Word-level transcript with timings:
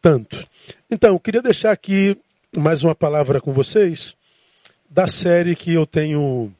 tanto. 0.00 0.46
Então, 0.90 1.14
eu 1.14 1.20
queria 1.20 1.42
deixar 1.42 1.72
aqui 1.72 2.16
mais 2.56 2.82
uma 2.82 2.94
palavra 2.94 3.40
com 3.40 3.52
vocês 3.52 4.16
da 4.88 5.06
série 5.06 5.54
que 5.54 5.72
eu 5.72 5.84
tenho 5.86 6.52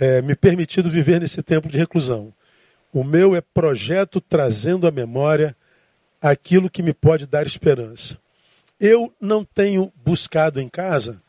é, 0.00 0.20
me 0.22 0.34
permitido 0.34 0.90
viver 0.90 1.20
nesse 1.20 1.42
tempo 1.42 1.68
de 1.68 1.78
reclusão. 1.78 2.32
O 2.92 3.04
meu 3.04 3.34
é 3.36 3.40
projeto 3.40 4.20
trazendo 4.20 4.86
à 4.86 4.90
memória 4.90 5.56
aquilo 6.20 6.70
que 6.70 6.82
me 6.82 6.92
pode 6.92 7.26
dar 7.26 7.46
esperança. 7.46 8.18
Eu 8.80 9.12
não 9.20 9.44
tenho 9.44 9.92
buscado 10.04 10.60
em 10.60 10.68
casa 10.68 11.20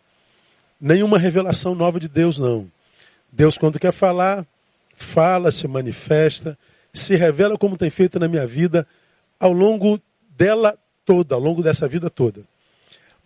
nenhuma 0.84 1.18
revelação 1.18 1.74
nova 1.74 1.98
de 1.98 2.10
Deus, 2.10 2.38
não. 2.38 2.70
Deus, 3.32 3.58
quando 3.58 3.80
quer 3.80 3.94
falar, 3.94 4.46
fala, 4.94 5.50
se 5.50 5.66
manifesta, 5.66 6.58
se 6.94 7.16
revela 7.16 7.58
como 7.58 7.78
tem 7.78 7.90
feito 7.90 8.20
na 8.20 8.28
minha 8.28 8.46
vida 8.46 8.86
ao 9.40 9.54
longo 9.54 10.00
dela 10.38 10.78
toda, 11.06 11.36
ao 11.36 11.42
longo 11.42 11.62
dessa 11.62 11.88
vida 11.88 12.10
toda. 12.10 12.42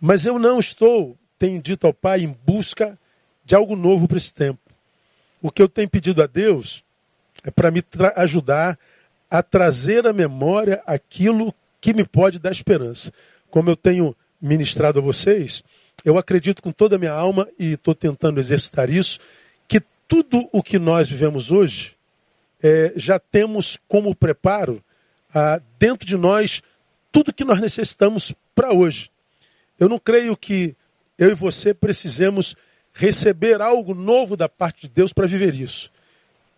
Mas 0.00 0.26
eu 0.26 0.38
não 0.38 0.58
estou, 0.58 1.16
tenho 1.38 1.60
dito 1.60 1.86
ao 1.86 1.94
Pai, 1.94 2.22
em 2.22 2.36
busca 2.46 2.98
de 3.44 3.54
algo 3.54 3.74
novo 3.74 4.06
para 4.06 4.16
esse 4.16 4.32
tempo. 4.32 4.60
O 5.40 5.50
que 5.50 5.62
eu 5.62 5.68
tenho 5.68 5.88
pedido 5.88 6.22
a 6.22 6.26
Deus 6.26 6.84
é 7.44 7.50
para 7.50 7.70
me 7.70 7.82
ajudar 8.16 8.78
a 9.30 9.42
trazer 9.42 10.06
à 10.06 10.12
memória 10.12 10.82
aquilo 10.86 11.54
que 11.80 11.94
me 11.94 12.04
pode 12.04 12.38
dar 12.38 12.50
esperança. 12.50 13.12
Como 13.50 13.70
eu 13.70 13.76
tenho 13.76 14.14
ministrado 14.40 14.98
a 14.98 15.02
vocês, 15.02 15.62
eu 16.04 16.18
acredito 16.18 16.62
com 16.62 16.72
toda 16.72 16.96
a 16.96 16.98
minha 16.98 17.12
alma 17.12 17.48
e 17.58 17.72
estou 17.72 17.94
tentando 17.94 18.40
exercitar 18.40 18.90
isso, 18.90 19.18
que 19.66 19.80
tudo 20.06 20.48
o 20.52 20.62
que 20.62 20.78
nós 20.78 21.08
vivemos 21.08 21.50
hoje 21.50 21.96
é, 22.62 22.92
já 22.96 23.18
temos 23.18 23.78
como 23.86 24.14
preparo 24.14 24.82
ah, 25.34 25.60
dentro 25.78 26.06
de 26.06 26.16
nós 26.16 26.62
tudo 27.18 27.34
que 27.34 27.44
nós 27.44 27.60
necessitamos 27.60 28.32
para 28.54 28.72
hoje. 28.72 29.10
Eu 29.76 29.88
não 29.88 29.98
creio 29.98 30.36
que 30.36 30.76
eu 31.18 31.30
e 31.30 31.34
você 31.34 31.74
precisemos 31.74 32.54
receber 32.94 33.60
algo 33.60 33.92
novo 33.92 34.36
da 34.36 34.48
parte 34.48 34.82
de 34.82 34.88
Deus 34.90 35.12
para 35.12 35.26
viver 35.26 35.52
isso. 35.52 35.90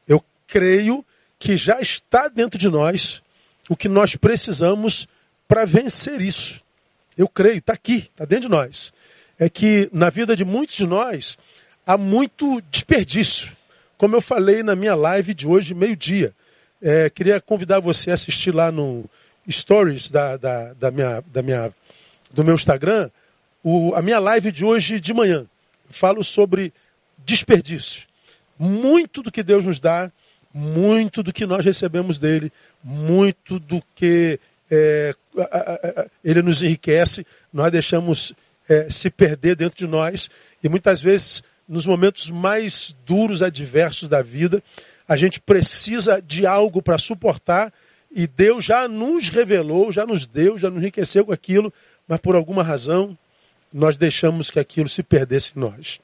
Eu 0.07 0.23
creio 0.47 1.03
que 1.39 1.57
já 1.57 1.81
está 1.81 2.29
dentro 2.29 2.59
de 2.59 2.69
nós 2.69 3.23
o 3.71 3.77
que 3.77 3.89
nós 3.89 4.17
precisamos 4.17 5.09
para 5.49 5.65
vencer 5.65 6.21
isso. 6.21 6.61
Eu 7.17 7.27
creio, 7.27 7.57
está 7.57 7.73
aqui, 7.73 8.11
está 8.11 8.27
dentro 8.27 8.43
de 8.43 8.51
nós. 8.51 8.93
É 9.39 9.49
que 9.49 9.89
na 9.95 10.11
vida 10.11 10.37
de 10.37 10.45
muitos 10.45 10.77
de 10.77 10.87
nós 10.87 11.39
há 11.87 11.97
muito 11.97 12.61
desperdício. 12.71 13.57
Como 13.97 14.15
eu 14.15 14.21
falei 14.21 14.63
na 14.63 14.77
minha 14.77 14.95
live 14.95 15.33
de 15.33 15.47
hoje, 15.47 15.73
meio-dia. 15.73 16.35
É, 16.83 17.09
queria 17.09 17.41
convidar 17.41 17.81
você 17.81 18.11
a 18.11 18.15
assistir 18.15 18.55
lá 18.55 18.71
no, 18.71 19.09
stories 19.51 20.11
da, 20.11 20.37
da, 20.37 20.73
da, 20.75 20.91
minha, 20.91 21.23
da 21.33 21.43
minha, 21.43 21.73
do 22.33 22.45
meu 22.45 22.55
Instagram, 22.55 23.11
o, 23.63 23.95
a 23.95 24.03
minha 24.03 24.19
live 24.19 24.51
de 24.51 24.65
hoje 24.65 25.01
de 25.01 25.13
manhã. 25.13 25.47
falo 25.89 26.23
sobre 26.25 26.73
desperdício. 27.19 28.07
Muito 28.59 29.23
do 29.23 29.33
que 29.33 29.43
Deus 29.43 29.65
nos 29.65 29.81
dá, 29.81 30.11
muito 30.53 31.23
do 31.23 31.33
que 31.33 31.47
nós 31.47 31.65
recebemos 31.65 32.19
dele, 32.19 32.53
muito 32.83 33.59
do 33.59 33.83
que 33.95 34.39
é, 34.71 35.15
ele 36.25 36.43
nos 36.43 36.63
enriquece, 36.63 37.27
nós 37.53 37.71
deixamos 37.71 38.33
é, 38.69 38.89
se 38.91 39.11
perder 39.11 39.57
dentro 39.57 39.77
de 39.77 39.87
nós 39.87 40.31
e 40.63 40.69
muitas 40.69 41.01
vezes 41.01 41.43
nos 41.69 41.87
momentos 41.87 42.31
mais 42.31 42.95
duros, 43.07 43.43
adversos 43.43 44.09
da 44.09 44.23
vida, 44.23 44.63
a 45.07 45.17
gente 45.17 45.41
precisa 45.41 46.21
de 46.21 46.45
algo 46.45 46.83
para 46.83 46.99
suportar 46.99 47.73
e 48.11 48.27
Deus 48.27 48.65
já 48.65 48.89
nos 48.89 49.29
revelou, 49.29 49.93
já 49.93 50.05
nos 50.05 50.27
deu, 50.27 50.59
já 50.59 50.69
nos 50.69 50.83
enriqueceu 50.83 51.25
com 51.25 51.33
aquilo, 51.33 51.73
mas 52.09 52.19
por 52.21 52.35
alguma 52.35 52.63
razão 52.63 53.17
nós 53.73 53.97
deixamos 53.97 54.51
que 54.51 54.59
aquilo 54.59 54.89
se 54.89 55.03
perdesse 55.03 55.53
em 55.57 55.61
nós. 55.61 56.01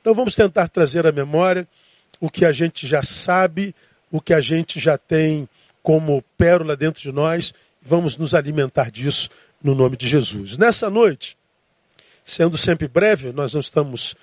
Então 0.00 0.14
vamos 0.14 0.34
tentar 0.34 0.68
trazer 0.68 1.06
à 1.06 1.12
memória 1.12 1.68
o 2.18 2.30
que 2.30 2.44
a 2.44 2.52
gente 2.52 2.86
já 2.86 3.02
sabe, 3.02 3.74
o 4.10 4.20
que 4.20 4.32
a 4.32 4.40
gente 4.40 4.80
já 4.80 4.96
tem 4.96 5.48
como 5.82 6.22
pérola 6.38 6.76
dentro 6.76 7.02
de 7.02 7.12
nós, 7.12 7.52
vamos 7.82 8.16
nos 8.16 8.34
alimentar 8.34 8.90
disso 8.90 9.28
no 9.62 9.74
nome 9.74 9.96
de 9.96 10.08
Jesus. 10.08 10.56
Nessa 10.56 10.88
noite, 10.88 11.36
sendo 12.24 12.56
sempre 12.56 12.88
breve, 12.88 13.32
nós 13.32 13.52
não 13.52 13.60
estamos 13.60 14.14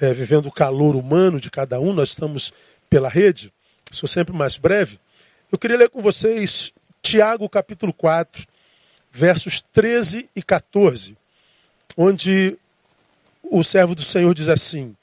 é, 0.00 0.12
vivendo 0.12 0.46
o 0.46 0.52
calor 0.52 0.96
humano 0.96 1.40
de 1.40 1.50
cada 1.50 1.80
um, 1.80 1.92
nós 1.92 2.10
estamos 2.10 2.52
pela 2.90 3.08
rede, 3.08 3.52
sou 3.90 4.08
sempre 4.08 4.34
mais 4.34 4.56
breve. 4.56 4.98
Eu 5.54 5.58
queria 5.58 5.76
ler 5.76 5.88
com 5.88 6.02
vocês 6.02 6.72
Tiago 7.00 7.48
capítulo 7.48 7.92
4, 7.92 8.44
versos 9.12 9.62
13 9.62 10.28
e 10.34 10.42
14, 10.42 11.16
onde 11.96 12.58
o 13.40 13.62
servo 13.62 13.94
do 13.94 14.02
Senhor 14.02 14.34
diz 14.34 14.48
assim: 14.48 14.96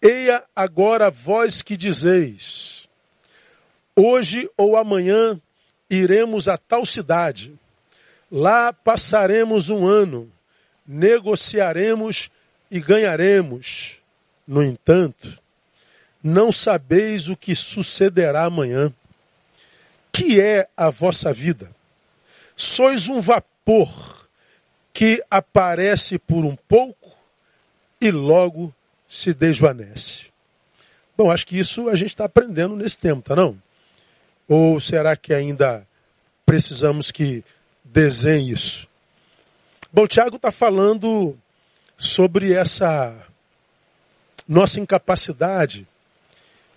Eia 0.00 0.42
agora 0.56 1.10
vós 1.10 1.60
que 1.60 1.76
dizeis, 1.76 2.88
hoje 3.94 4.48
ou 4.56 4.74
amanhã 4.74 5.38
iremos 5.90 6.48
a 6.48 6.56
tal 6.56 6.86
cidade, 6.86 7.52
lá 8.32 8.72
passaremos 8.72 9.68
um 9.68 9.86
ano, 9.86 10.32
negociaremos 10.86 12.30
e 12.70 12.80
ganharemos. 12.80 13.98
No 14.46 14.62
entanto, 14.62 15.38
não 16.22 16.50
sabeis 16.50 17.28
o 17.28 17.36
que 17.36 17.54
sucederá 17.54 18.46
amanhã 18.46 18.90
que 20.14 20.40
é 20.40 20.68
a 20.76 20.90
vossa 20.90 21.32
vida? 21.32 21.74
Sois 22.54 23.08
um 23.08 23.20
vapor 23.20 24.28
que 24.92 25.20
aparece 25.28 26.20
por 26.20 26.44
um 26.44 26.54
pouco 26.54 27.12
e 28.00 28.12
logo 28.12 28.72
se 29.08 29.34
desvanece. 29.34 30.26
Bom, 31.16 31.32
acho 31.32 31.44
que 31.44 31.58
isso 31.58 31.88
a 31.88 31.96
gente 31.96 32.10
está 32.10 32.26
aprendendo 32.26 32.76
nesse 32.76 33.00
tempo, 33.00 33.22
tá 33.22 33.34
não? 33.34 33.60
Ou 34.48 34.80
será 34.80 35.16
que 35.16 35.34
ainda 35.34 35.84
precisamos 36.46 37.10
que 37.10 37.44
desenhe 37.82 38.52
isso? 38.52 38.86
Bom, 39.92 40.06
Tiago 40.06 40.36
está 40.36 40.52
falando 40.52 41.36
sobre 41.98 42.52
essa 42.52 43.20
nossa 44.46 44.78
incapacidade 44.78 45.88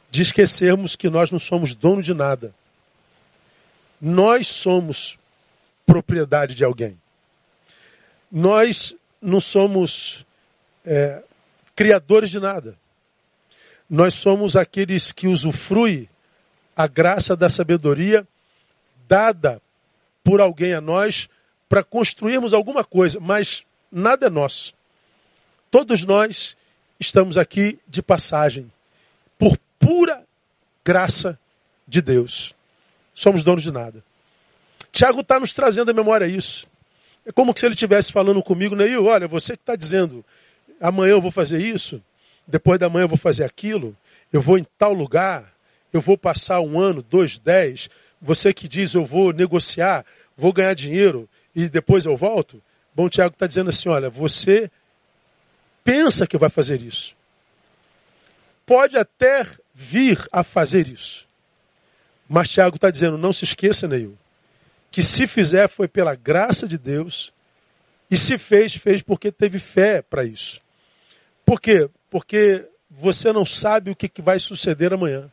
de 0.10 0.24
esquecermos 0.24 0.96
que 0.96 1.08
nós 1.08 1.30
não 1.30 1.38
somos 1.38 1.76
dono 1.76 2.02
de 2.02 2.16
nada. 2.16 2.52
Nós 4.00 4.48
somos 4.48 5.18
propriedade 5.86 6.54
de 6.54 6.64
alguém. 6.64 7.00
Nós 8.32 8.96
não 9.22 9.40
somos 9.40 10.26
é, 10.86 11.24
criadores 11.76 12.30
de 12.30 12.40
nada. 12.40 12.78
Nós 13.90 14.14
somos 14.14 14.56
aqueles 14.56 15.12
que 15.12 15.28
usufruem 15.28 16.10
a 16.76 16.88
graça 16.88 17.36
da 17.36 17.50
sabedoria 17.50 18.28
dada 19.08 19.62
por 20.24 20.42
alguém 20.42 20.74
a 20.74 20.82
nós 20.82 21.30
para 21.70 21.84
construirmos 21.84 22.54
alguma 22.54 22.84
coisa, 22.84 23.20
mas 23.20 23.66
nada 23.92 24.28
é 24.28 24.30
nosso. 24.30 24.74
Todos 25.72 26.04
nós 26.04 26.56
estamos 27.00 27.38
aqui 27.38 27.80
de 27.88 28.02
passagem, 28.02 28.72
por 29.40 29.58
pura 29.80 30.24
graça 30.84 31.40
de 31.88 32.02
Deus 32.02 32.57
somos 33.18 33.44
donos 33.44 33.64
de 33.64 33.72
nada. 33.72 34.04
Tiago 34.92 35.22
está 35.22 35.40
nos 35.40 35.52
trazendo 35.52 35.90
à 35.90 35.94
memória 35.94 36.28
isso. 36.28 36.68
É 37.26 37.32
como 37.32 37.52
se 37.58 37.66
ele 37.66 37.74
estivesse 37.74 38.12
falando 38.12 38.44
comigo, 38.44 38.76
Neil, 38.76 39.06
olha, 39.06 39.28
você 39.28 39.58
que 39.58 39.64
está 39.64 39.76
dizendo, 39.76 40.24
amanhã 40.80 41.14
eu 41.14 41.22
vou 41.22 41.32
fazer 41.32 41.60
isso, 41.60 42.02
depois 42.46 42.80
da 42.80 42.88
manhã 42.88 43.06
eu 43.06 43.10
vou 43.10 43.18
fazer 43.18 43.44
aquilo, 43.44 43.98
eu 44.32 44.40
vou 44.40 44.58
em 44.58 44.66
tal 44.78 44.94
lugar, 44.94 45.52
eu 45.92 46.00
vou 46.00 46.16
passar 46.16 46.62
um 46.62 46.80
ano, 46.80 47.02
dois, 47.02 47.40
dez, 47.40 47.90
você 48.22 48.54
que 48.54 48.68
diz 48.68 48.94
eu 48.94 49.04
vou 49.04 49.34
negociar, 49.34 50.06
vou 50.36 50.54
ganhar 50.54 50.76
dinheiro 50.76 51.28
e 51.56 51.68
depois 51.68 52.06
eu 52.06 52.16
volto. 52.16 52.62
Bom, 52.94 53.10
Tiago 53.10 53.34
está 53.34 53.48
dizendo 53.48 53.72
assim, 53.72 53.90
olha, 53.90 54.12
você 54.12 54.70
pensa 55.84 56.28
que 56.28 56.38
vai 56.38 56.50
fazer 56.50 56.82
isso. 56.84 57.16
Pode 58.64 58.96
até 58.96 59.46
vir 59.74 60.24
a 60.32 60.44
fazer 60.44 60.88
isso. 60.88 61.27
Mas 62.28 62.50
Tiago 62.50 62.76
está 62.76 62.90
dizendo, 62.90 63.18
não 63.18 63.32
se 63.32 63.46
esqueça, 63.46 63.88
Neil, 63.88 64.18
que 64.92 65.02
se 65.02 65.28
fizer 65.28 65.68
foi 65.70 65.88
pela 65.88 66.16
graça 66.16 66.68
de 66.68 66.78
Deus, 66.78 67.32
e 68.10 68.18
se 68.18 68.38
fez, 68.38 68.76
fez 68.76 69.02
porque 69.02 69.32
teve 69.32 69.60
fé 69.60 70.02
para 70.02 70.24
isso. 70.24 70.62
Por 71.46 71.60
quê? 71.60 71.90
Porque 72.10 72.66
você 72.90 73.32
não 73.32 73.46
sabe 73.46 73.92
o 73.92 73.96
que, 73.96 74.08
que 74.08 74.22
vai 74.22 74.40
suceder 74.40 74.94
amanhã. 74.94 75.30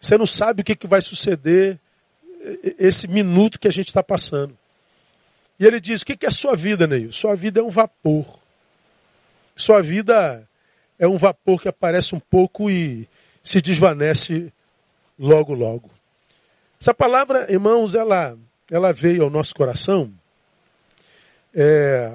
Você 0.00 0.18
não 0.18 0.26
sabe 0.26 0.62
o 0.62 0.64
que, 0.64 0.76
que 0.76 0.86
vai 0.86 1.00
suceder 1.00 1.78
esse 2.78 3.08
minuto 3.08 3.58
que 3.58 3.68
a 3.68 3.72
gente 3.72 3.88
está 3.88 4.02
passando. 4.02 4.56
E 5.58 5.66
ele 5.66 5.80
diz: 5.80 6.02
o 6.02 6.06
que, 6.06 6.16
que 6.16 6.26
é 6.26 6.30
sua 6.30 6.54
vida, 6.54 6.86
Neil? 6.86 7.12
Sua 7.12 7.34
vida 7.34 7.60
é 7.60 7.62
um 7.62 7.70
vapor. 7.70 8.40
Sua 9.56 9.82
vida 9.82 10.48
é 10.98 11.06
um 11.08 11.16
vapor 11.16 11.60
que 11.60 11.68
aparece 11.68 12.14
um 12.14 12.20
pouco 12.20 12.70
e 12.70 13.08
se 13.42 13.60
desvanece 13.60 14.52
logo, 15.18 15.52
logo. 15.54 15.90
Essa 16.80 16.94
palavra, 16.94 17.50
irmãos, 17.50 17.94
ela, 17.94 18.38
ela 18.70 18.92
veio 18.92 19.24
ao 19.24 19.30
nosso 19.30 19.54
coração 19.54 20.12
é, 21.54 22.12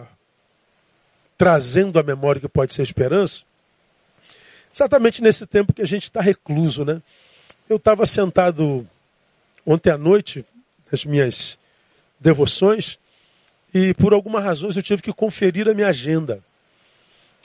trazendo 1.37 1.99
a 1.99 2.03
memória 2.03 2.39
que 2.39 2.47
pode 2.47 2.73
ser 2.73 2.83
esperança, 2.83 3.43
exatamente 4.73 5.21
nesse 5.21 5.45
tempo 5.45 5.73
que 5.73 5.81
a 5.81 5.87
gente 5.87 6.03
está 6.03 6.21
recluso, 6.21 6.85
né? 6.85 7.01
Eu 7.69 7.75
estava 7.75 8.05
sentado 8.05 8.87
ontem 9.65 9.89
à 9.89 9.97
noite 9.97 10.45
nas 10.91 11.03
minhas 11.03 11.57
devoções 12.19 12.97
e 13.73 13.93
por 13.95 14.13
algumas 14.13 14.43
razões 14.43 14.77
eu 14.77 14.83
tive 14.83 15.01
que 15.01 15.11
conferir 15.11 15.67
a 15.67 15.73
minha 15.73 15.87
agenda. 15.87 16.41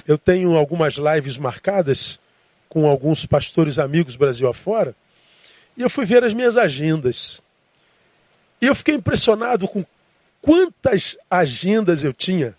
Eu 0.06 0.16
tenho 0.16 0.56
algumas 0.56 0.94
lives 0.94 1.36
marcadas 1.36 2.20
com 2.68 2.88
alguns 2.88 3.26
pastores 3.26 3.78
amigos 3.78 4.14
Brasil 4.14 4.48
afora 4.48 4.94
e 5.78 5.82
eu 5.82 5.88
fui 5.88 6.04
ver 6.04 6.24
as 6.24 6.34
minhas 6.34 6.56
agendas. 6.56 7.40
E 8.60 8.66
eu 8.66 8.74
fiquei 8.74 8.96
impressionado 8.96 9.68
com 9.68 9.86
quantas 10.42 11.16
agendas 11.30 12.02
eu 12.02 12.12
tinha 12.12 12.56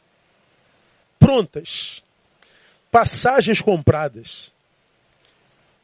prontas, 1.19 2.01
passagens 2.89 3.59
compradas, 3.59 4.53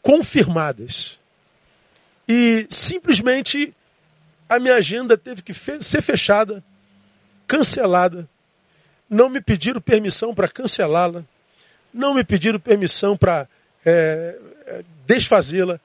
confirmadas. 0.02 1.20
E 2.26 2.66
simplesmente 2.70 3.76
a 4.48 4.58
minha 4.58 4.76
agenda 4.76 5.18
teve 5.18 5.42
que 5.42 5.54
ser 5.82 6.02
fechada, 6.02 6.64
cancelada. 7.46 8.30
Não 9.10 9.28
me 9.28 9.42
pediram 9.42 9.82
permissão 9.82 10.34
para 10.34 10.48
cancelá-la. 10.48 11.22
Não 11.94 12.14
me 12.14 12.24
pediram 12.24 12.60
permissão 12.62 13.18
para 13.18 13.46
é, 13.86 14.40
desfazê-la. 15.06 15.82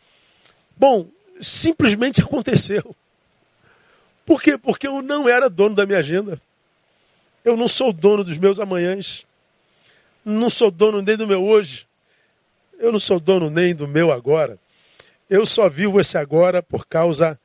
Bom, 0.77 1.09
simplesmente 1.41 2.21
aconteceu. 2.21 2.95
Por 4.25 4.43
quê? 4.43 4.57
Porque 4.57 4.87
eu 4.87 5.03
não 5.03 5.29
era 5.29 5.51
dono 5.51 5.75
da 5.75 5.87
minha 5.87 5.99
agenda. 5.99 6.41
Eu 7.45 7.57
não 7.57 7.69
sou 7.69 7.93
dono 7.93 8.23
dos 8.23 8.39
meus 8.39 8.61
amanhãs. 8.61 9.27
Não 10.25 10.51
sou 10.51 10.71
dono 10.71 11.03
nem 11.03 11.17
do 11.17 11.27
meu 11.27 11.43
hoje. 11.43 11.87
Eu 12.79 12.93
não 12.93 12.99
sou 12.99 13.19
dono 13.19 13.51
nem 13.51 13.75
do 13.75 13.89
meu 13.89 14.13
agora. 14.13 14.59
Eu 15.29 15.47
só 15.47 15.69
vivo 15.69 16.01
esse 16.01 16.19
agora 16.19 16.63
por 16.63 16.87
causa 16.87 17.39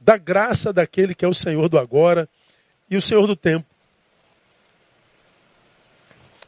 da 0.00 0.16
graça 0.16 0.72
daquele 0.72 1.14
que 1.14 1.24
é 1.24 1.28
o 1.28 1.34
Senhor 1.34 1.68
do 1.68 1.78
agora 1.78 2.28
e 2.88 2.96
o 2.96 3.02
Senhor 3.02 3.26
do 3.26 3.36
tempo. 3.36 3.66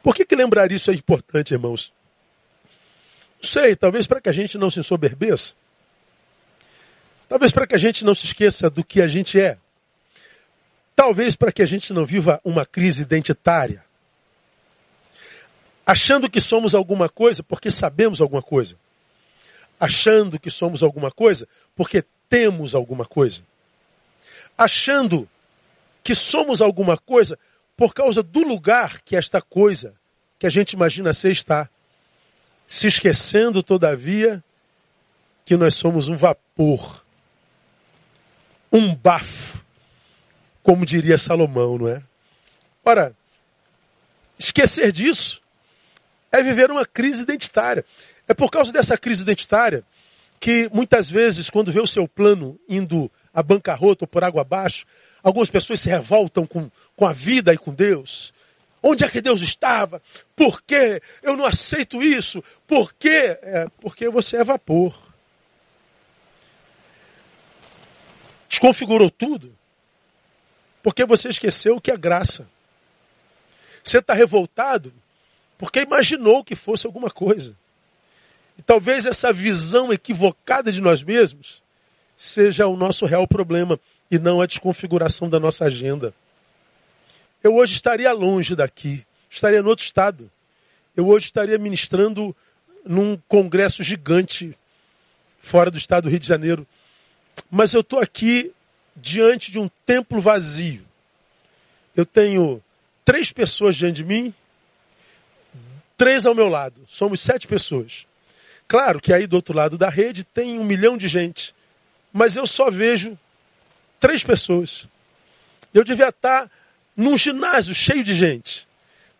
Por 0.02 0.14
que, 0.14 0.25
que 0.25 0.37
lembrar 0.37 0.70
isso 0.70 0.90
é 0.90 0.94
importante, 0.94 1.52
irmãos? 1.52 1.93
Não 3.37 3.49
sei, 3.49 3.76
talvez 3.76 4.06
para 4.06 4.20
que 4.20 4.29
a 4.29 4.32
gente 4.32 4.56
não 4.56 4.70
se 4.70 4.81
ensoberbeça. 4.81 5.52
Talvez 7.28 7.52
para 7.52 7.66
que 7.66 7.75
a 7.75 7.78
gente 7.78 8.04
não 8.04 8.14
se 8.14 8.26
esqueça 8.26 8.70
do 8.70 8.82
que 8.82 9.02
a 9.02 9.08
gente 9.08 9.38
é. 9.40 9.58
Talvez 10.96 11.36
para 11.36 11.52
que 11.52 11.62
a 11.62 11.66
gente 11.66 11.92
não 11.92 12.06
viva 12.06 12.40
uma 12.42 12.64
crise 12.64 13.02
identitária. 13.02 13.84
Achando 15.86 16.28
que 16.28 16.40
somos 16.40 16.75
alguma 16.75 17.08
coisa 17.08 17.42
porque 17.42 17.70
sabemos 17.70 18.20
alguma 18.20 18.42
coisa. 18.42 18.76
Achando 19.78 20.40
que 20.40 20.50
somos 20.50 20.82
alguma 20.82 21.10
coisa 21.10 21.46
porque 21.76 22.04
temos 22.28 22.75
alguma 22.75 23.04
coisa. 23.04 23.42
Achando 24.56 25.28
que 26.02 26.14
somos 26.14 26.60
alguma 26.60 26.96
coisa 26.96 27.38
por 27.76 27.94
causa 27.94 28.22
do 28.22 28.40
lugar 28.40 29.00
que 29.02 29.14
esta 29.14 29.40
coisa 29.40 29.94
que 30.38 30.46
a 30.46 30.50
gente 30.50 30.72
imagina 30.72 31.12
ser 31.12 31.32
está. 31.32 31.69
Se 32.66 32.86
esquecendo, 32.86 33.62
todavia, 33.62 34.42
que 35.44 35.56
nós 35.56 35.75
somos 35.75 36.08
um 36.08 36.16
vapor, 36.16 37.04
um 38.72 38.94
bafo 38.94 39.58
como 40.68 40.84
diria 40.84 41.16
Salomão, 41.16 41.78
não 41.78 41.88
é? 41.88 42.02
Ora, 42.84 43.16
esquecer 44.38 44.92
disso 44.92 45.40
é 46.30 46.42
viver 46.42 46.70
uma 46.70 46.84
crise 46.84 47.22
identitária. 47.22 47.82
É 48.28 48.34
por 48.34 48.50
causa 48.50 48.70
dessa 48.70 48.98
crise 48.98 49.22
identitária 49.22 49.82
que 50.38 50.68
muitas 50.70 51.08
vezes, 51.08 51.48
quando 51.48 51.72
vê 51.72 51.80
o 51.80 51.86
seu 51.86 52.06
plano 52.06 52.60
indo 52.68 53.10
à 53.32 53.42
bancarrota 53.42 54.04
ou 54.04 54.08
por 54.08 54.22
água 54.22 54.42
abaixo, 54.42 54.84
algumas 55.22 55.48
pessoas 55.48 55.80
se 55.80 55.88
revoltam 55.88 56.44
com, 56.44 56.70
com 56.94 57.06
a 57.06 57.14
vida 57.14 57.54
e 57.54 57.56
com 57.56 57.72
Deus. 57.72 58.34
Onde 58.82 59.04
é 59.04 59.08
que 59.08 59.22
Deus 59.22 59.40
estava? 59.40 60.02
Por 60.36 60.60
que 60.60 61.00
eu 61.22 61.34
não 61.34 61.46
aceito 61.46 62.02
isso? 62.02 62.44
Por 62.66 62.92
quê? 62.92 63.38
É 63.40 63.68
porque 63.80 64.10
você 64.10 64.36
é 64.36 64.44
vapor. 64.44 64.94
Desconfigurou 68.58 69.08
tudo. 69.08 69.56
Porque 70.82 71.05
você 71.05 71.28
esqueceu 71.28 71.76
o 71.76 71.81
que 71.81 71.93
é 71.93 71.96
graça. 71.96 72.49
Você 73.84 73.99
está 73.99 74.12
revoltado 74.12 74.93
porque 75.56 75.81
imaginou 75.81 76.43
que 76.43 76.56
fosse 76.56 76.84
alguma 76.84 77.08
coisa. 77.08 77.55
E 78.56 78.62
talvez 78.62 79.06
essa 79.06 79.32
visão 79.32 79.93
equivocada 79.93 80.72
de 80.72 80.81
nós 80.81 81.05
mesmos 81.05 81.62
seja 82.16 82.66
o 82.66 82.76
nosso 82.76 83.06
real 83.06 83.28
problema 83.28 83.78
e 84.10 84.19
não 84.19 84.40
a 84.40 84.46
desconfiguração 84.46 85.31
da 85.31 85.38
nossa 85.38 85.66
agenda. 85.66 86.12
Eu 87.43 87.54
hoje 87.54 87.75
estaria 87.75 88.12
longe 88.12 88.56
daqui, 88.56 89.06
estaria 89.31 89.62
no 89.62 89.69
outro 89.69 89.84
estado. 89.84 90.28
Eu 90.96 91.06
hoje 91.06 91.26
estaria 91.26 91.58
ministrando 91.58 92.34
num 92.84 93.16
congresso 93.28 93.84
gigante 93.84 94.56
fora 95.38 95.70
do 95.70 95.78
estado 95.78 96.04
do 96.04 96.11
Rio 96.11 96.19
de 96.19 96.26
Janeiro. 96.26 96.66
Mas 97.50 97.73
eu 97.73 97.81
estou 97.81 98.00
aqui 98.00 98.52
diante 98.96 99.50
de 99.50 99.58
um 99.58 99.69
templo 99.87 100.20
vazio. 100.20 100.85
Eu 101.96 102.05
tenho 102.05 102.62
três 103.05 103.32
pessoas 103.32 103.76
diante 103.76 103.96
de 103.96 104.05
mim, 104.05 104.35
três 105.96 106.26
ao 106.26 106.35
meu 106.35 106.49
lado. 106.49 106.85
Somos 106.87 107.20
sete 107.20 107.46
pessoas. 107.46 108.06
Claro 108.67 109.00
que 109.00 109.12
aí 109.12 109.26
do 109.26 109.37
outro 109.37 109.55
lado 109.55 109.79
da 109.79 109.88
rede 109.88 110.25
tem 110.25 110.58
um 110.58 110.64
milhão 110.64 110.96
de 110.96 111.08
gente. 111.08 111.55
Mas 112.12 112.37
eu 112.37 112.46
só 112.46 112.70
vejo 112.70 113.19
três 113.99 114.23
pessoas. 114.23 114.87
Eu 115.73 115.85
devia 115.85 116.08
estar 116.08 116.50
num 116.96 117.17
ginásio 117.17 117.75
cheio 117.75 118.05
de 118.05 118.14
gente. 118.14 118.69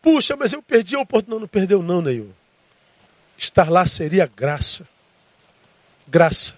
Puxa, 0.03 0.37
mas 0.37 0.53
eu 0.53 0.63
perdi 0.63 0.97
a 0.97 1.01
oportunidade. 1.01 1.35
Não, 1.35 1.41
não 1.41 1.49
perdeu 1.49 1.83
não, 1.83 2.03
Neil. 2.03 2.35
Estar 3.37 3.71
lá 3.71 3.87
seria 3.87 4.27
graça. 4.27 4.87
Graça. 6.07 6.58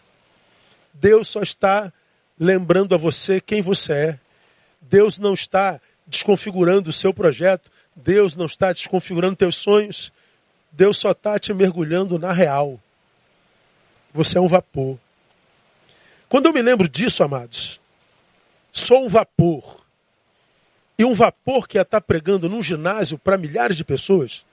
Deus 1.00 1.28
só 1.28 1.40
está 1.40 1.90
lembrando 2.38 2.94
a 2.94 2.98
você 2.98 3.40
quem 3.40 3.62
você 3.62 3.92
é. 3.92 4.20
Deus 4.82 5.18
não 5.18 5.32
está 5.32 5.80
desconfigurando 6.06 6.90
o 6.90 6.92
seu 6.92 7.14
projeto. 7.14 7.70
Deus 7.96 8.36
não 8.36 8.44
está 8.44 8.70
desconfigurando 8.70 9.34
teus 9.34 9.56
sonhos. 9.56 10.12
Deus 10.70 10.98
só 10.98 11.12
está 11.12 11.38
te 11.38 11.54
mergulhando 11.54 12.18
na 12.18 12.32
real. 12.32 12.78
Você 14.12 14.36
é 14.36 14.40
um 14.40 14.46
vapor. 14.46 14.98
Quando 16.28 16.46
eu 16.46 16.52
me 16.52 16.60
lembro 16.60 16.88
disso, 16.88 17.24
amados, 17.24 17.80
sou 18.70 19.06
um 19.06 19.08
vapor. 19.08 19.80
E 20.98 21.04
um 21.04 21.14
vapor 21.14 21.66
que 21.66 21.78
ia 21.78 21.82
estar 21.82 22.02
pregando 22.02 22.46
num 22.46 22.62
ginásio 22.62 23.16
para 23.16 23.38
milhares 23.38 23.76
de 23.76 23.84
pessoas. 23.84 24.44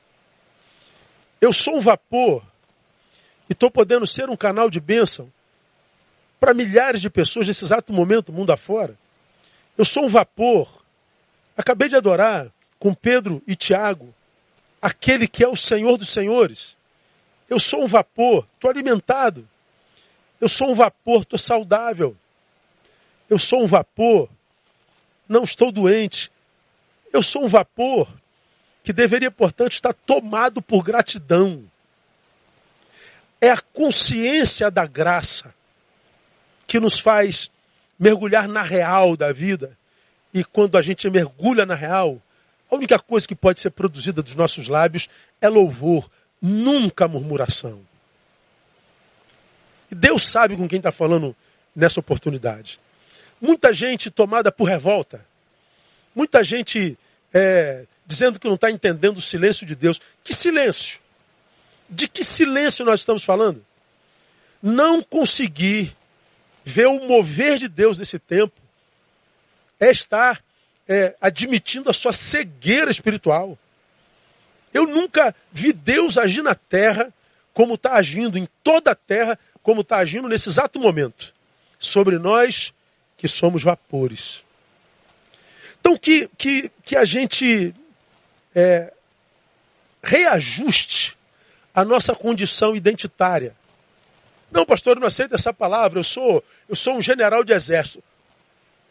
Eu 1.41 1.51
sou 1.51 1.75
um 1.75 1.81
vapor 1.81 2.41
e 3.49 3.53
estou 3.53 3.69
podendo 3.69 4.07
ser 4.07 4.29
um 4.29 4.37
canal 4.37 4.69
de 4.69 4.79
bênção 4.79 5.29
para 6.39 6.53
milhares 6.53 7.01
de 7.01 7.09
pessoas 7.09 7.47
nesse 7.47 7.63
exato 7.63 7.91
momento, 7.91 8.31
mundo 8.31 8.51
afora. 8.51 8.97
Eu 9.77 9.85
sou 9.85 10.05
um 10.05 10.09
vapor. 10.09 10.83
Acabei 11.55 11.89
de 11.89 11.95
adorar 11.95 12.51
com 12.79 12.93
Pedro 12.93 13.41
e 13.47 13.55
Tiago, 13.55 14.13
aquele 14.81 15.27
que 15.27 15.43
é 15.43 15.47
o 15.47 15.55
Senhor 15.55 15.97
dos 15.97 16.09
Senhores. 16.09 16.77
Eu 17.49 17.59
sou 17.59 17.83
um 17.83 17.87
vapor, 17.87 18.47
estou 18.53 18.69
alimentado. 18.69 19.47
Eu 20.39 20.47
sou 20.47 20.71
um 20.71 20.75
vapor, 20.75 21.21
estou 21.21 21.39
saudável. 21.39 22.15
Eu 23.29 23.39
sou 23.39 23.63
um 23.63 23.67
vapor, 23.67 24.29
não 25.27 25.43
estou 25.43 25.71
doente. 25.71 26.31
Eu 27.11 27.23
sou 27.23 27.45
um 27.45 27.47
vapor 27.47 28.07
que 28.83 28.93
deveria, 28.93 29.31
portanto, 29.31 29.71
estar 29.71 29.93
tomado 29.93 30.61
por 30.61 30.83
gratidão. 30.83 31.63
É 33.41 33.49
a 33.49 33.59
consciência 33.59 34.69
da 34.69 34.85
graça 34.85 35.53
que 36.67 36.79
nos 36.79 36.99
faz 36.99 37.49
mergulhar 37.97 38.47
na 38.47 38.61
real 38.61 39.15
da 39.15 39.31
vida. 39.31 39.77
E 40.33 40.43
quando 40.43 40.77
a 40.77 40.81
gente 40.81 41.09
mergulha 41.09 41.65
na 41.65 41.73
real, 41.73 42.21
a 42.69 42.75
única 42.75 42.99
coisa 42.99 43.27
que 43.27 43.33
pode 43.33 43.59
ser 43.59 43.71
produzida 43.71 44.21
dos 44.21 44.35
nossos 44.35 44.67
lábios 44.67 45.09
é 45.41 45.47
louvor, 45.47 46.09
nunca 46.41 47.07
murmuração. 47.07 47.81
E 49.89 49.95
Deus 49.95 50.27
sabe 50.27 50.57
com 50.57 50.67
quem 50.67 50.77
está 50.77 50.91
falando 50.91 51.35
nessa 51.75 51.99
oportunidade. 51.99 52.79
Muita 53.39 53.73
gente 53.73 54.11
tomada 54.11 54.51
por 54.51 54.65
revolta, 54.65 55.25
muita 56.13 56.43
gente 56.43 56.97
é, 57.33 57.85
dizendo 58.05 58.39
que 58.39 58.47
não 58.47 58.55
está 58.55 58.69
entendendo 58.69 59.17
o 59.17 59.21
silêncio 59.21 59.65
de 59.65 59.75
Deus. 59.75 60.01
Que 60.23 60.33
silêncio? 60.33 60.99
De 61.89 62.07
que 62.07 62.23
silêncio 62.23 62.83
nós 62.83 62.99
estamos 62.99 63.23
falando? 63.23 63.65
Não 64.61 65.01
conseguir 65.01 65.95
ver 66.67 66.87
o 66.87 67.07
mover 67.07 67.57
de 67.57 67.69
Deus 67.69 67.97
nesse 67.97 68.19
tempo 68.19 68.53
é 69.79 69.89
estar 69.89 70.43
é, 70.85 71.15
admitindo 71.21 71.89
a 71.89 71.93
sua 71.93 72.11
cegueira 72.11 72.91
espiritual. 72.91 73.57
Eu 74.73 74.85
nunca 74.85 75.33
vi 75.49 75.71
Deus 75.71 76.17
agir 76.17 76.41
na 76.41 76.53
terra 76.53 77.13
como 77.53 77.75
está 77.75 77.93
agindo 77.93 78.37
em 78.37 78.47
toda 78.61 78.91
a 78.91 78.95
terra, 78.95 79.39
como 79.63 79.79
está 79.79 79.97
agindo 79.97 80.27
nesse 80.27 80.49
exato 80.49 80.77
momento, 80.77 81.33
sobre 81.79 82.19
nós 82.19 82.73
que 83.15 83.29
somos 83.29 83.63
vapores. 83.63 84.43
Então, 85.79 85.97
que, 85.97 86.29
que, 86.37 86.69
que 86.83 86.97
a 86.97 87.05
gente 87.05 87.73
é, 88.53 88.93
reajuste 90.03 91.17
a 91.73 91.85
nossa 91.85 92.13
condição 92.13 92.75
identitária. 92.75 93.55
Não, 94.51 94.65
pastor, 94.65 94.95
eu 94.95 95.01
não 95.01 95.07
aceito 95.07 95.35
essa 95.35 95.53
palavra. 95.53 95.99
Eu 95.99 96.03
sou, 96.03 96.43
eu 96.67 96.75
sou 96.75 96.95
um 96.95 97.01
general 97.01 97.43
de 97.43 97.53
exército. 97.53 98.03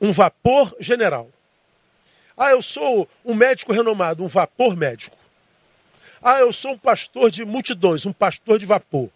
Um 0.01 0.13
vapor 0.13 0.75
general. 0.79 1.31
Ah, 2.37 2.51
eu 2.51 2.61
sou 2.61 3.09
um 3.25 3.35
médico 3.35 3.73
renomado, 3.73 4.23
um 4.23 4.29
vapor 4.29 4.77
médico. 4.77 5.17
Ah, 6.23 6.41
eu 6.41 6.53
sou 6.53 6.73
um 6.73 6.79
pastor 6.79 7.31
de 7.31 7.45
multidões, 7.45 8.05
um 8.05 8.13
pastor 8.13 8.59
de 8.59 8.67
vapor. 8.67 9.09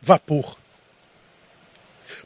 Vapor. 0.00 0.56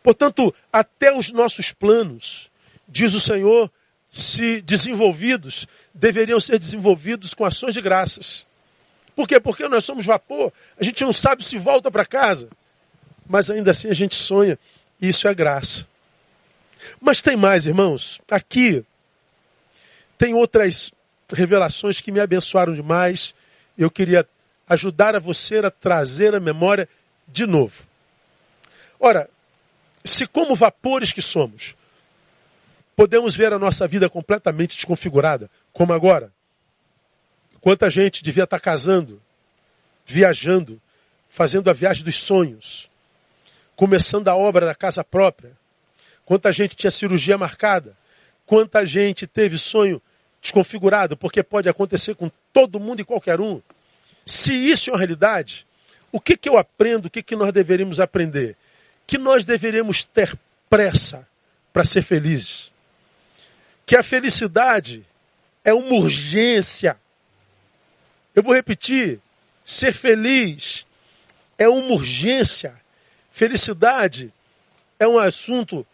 Portanto, 0.03 0.55
até 0.73 1.13
os 1.13 1.31
nossos 1.31 1.73
planos, 1.73 2.51
diz 2.89 3.15
o 3.15 3.21
Senhor, 3.21 3.71
se 4.11 4.61
desenvolvidos, 4.63 5.67
deveriam 5.93 6.39
ser 6.41 6.59
desenvolvidos 6.59 7.35
com 7.35 7.45
ações 7.45 7.75
de 7.75 7.81
graças. 7.81 8.47
Por 9.15 9.29
quê? 9.29 9.39
Porque 9.39 9.67
nós 9.69 9.85
somos 9.85 10.07
vapor, 10.07 10.53
a 10.79 10.85
gente 10.85 11.03
não 11.03 11.13
sabe 11.13 11.45
se 11.45 11.59
volta 11.59 11.91
para 11.91 12.05
casa, 12.05 12.49
mas 13.33 13.51
ainda 13.51 13.71
assim 13.71 13.89
a 13.89 13.95
gente 13.95 14.15
sonha, 14.15 14.59
isso 15.01 15.27
é 15.27 15.33
graça. 15.33 15.89
Mas 17.01 17.23
tem 17.23 17.35
mais, 17.35 17.65
irmãos. 17.65 18.21
Aqui 18.31 18.85
tem 20.19 20.35
outras 20.35 20.93
revelações 21.33 21.99
que 21.99 22.13
me 22.13 22.21
abençoaram 22.21 22.75
demais. 22.75 23.35
Eu 23.79 23.91
queria 23.91 24.29
ajudar 24.69 25.17
a 25.17 25.19
você 25.19 25.61
a 25.61 25.71
trazer 25.71 26.35
a 26.35 26.41
memória 26.41 26.87
de 27.27 27.47
novo. 27.47 27.87
Ora, 29.01 29.31
se 30.05 30.27
como 30.27 30.55
vapores 30.55 31.11
que 31.11 31.23
somos, 31.23 31.75
podemos 32.95 33.35
ver 33.35 33.51
a 33.55 33.59
nossa 33.59 33.89
vida 33.89 34.11
completamente 34.11 34.77
desconfigurada, 34.77 35.51
como 35.73 35.95
agora. 35.95 36.31
Quanta 37.63 37.89
gente 37.89 38.23
devia 38.23 38.45
estar 38.45 38.61
casando, 38.61 39.23
viajando, 40.05 40.79
fazendo 41.31 41.71
a 41.71 41.73
viagem 41.73 42.05
dos 42.05 42.23
sonhos, 42.23 42.92
começando 43.83 44.29
a 44.29 44.37
obra 44.37 44.65
da 44.65 44.77
casa 44.77 45.03
própria. 45.03 45.59
Quanta 46.25 46.53
gente 46.53 46.77
tinha 46.77 46.89
cirurgia 46.89 47.37
marcada. 47.37 47.99
Quanta 48.47 48.87
gente 48.87 49.27
teve 49.27 49.59
sonho 49.59 50.01
desconfigurado, 50.41 51.17
porque 51.17 51.43
pode 51.43 51.69
acontecer 51.69 52.15
com 52.15 52.31
todo 52.53 52.79
mundo 52.79 53.01
e 53.01 53.05
qualquer 53.05 53.41
um. 53.41 53.61
Se 54.25 54.55
isso 54.55 54.89
é 54.89 54.93
uma 54.93 55.01
realidade, 55.01 55.67
o 56.13 56.21
que, 56.21 56.37
que 56.37 56.49
eu 56.49 56.57
aprendo, 56.57 57.07
o 57.07 57.11
que, 57.11 57.25
que 57.25 57.35
nós 57.35 57.53
deveríamos 57.53 57.99
aprender? 57.99 58.57
Que 59.05 59.19
nós 59.19 59.45
deveríamos 59.45 60.05
ter 60.05 60.33
pressa 60.71 61.27
para 61.73 61.85
ser 61.85 62.03
felizes. 62.03 62.71
Que 63.85 63.97
a 63.97 64.03
felicidade 64.05 65.05
é 65.65 65.75
uma 65.75 65.97
urgência. 65.97 66.97
Eu 68.33 68.45
vou 68.45 68.55
repetir: 68.55 69.21
ser 69.65 69.93
feliz 69.93 70.87
é 71.59 71.69
uma 71.69 71.95
urgência. 71.95 72.81
Felicidade 73.33 74.31
é 75.01 75.09
um 75.09 75.19
assunto 75.19 75.87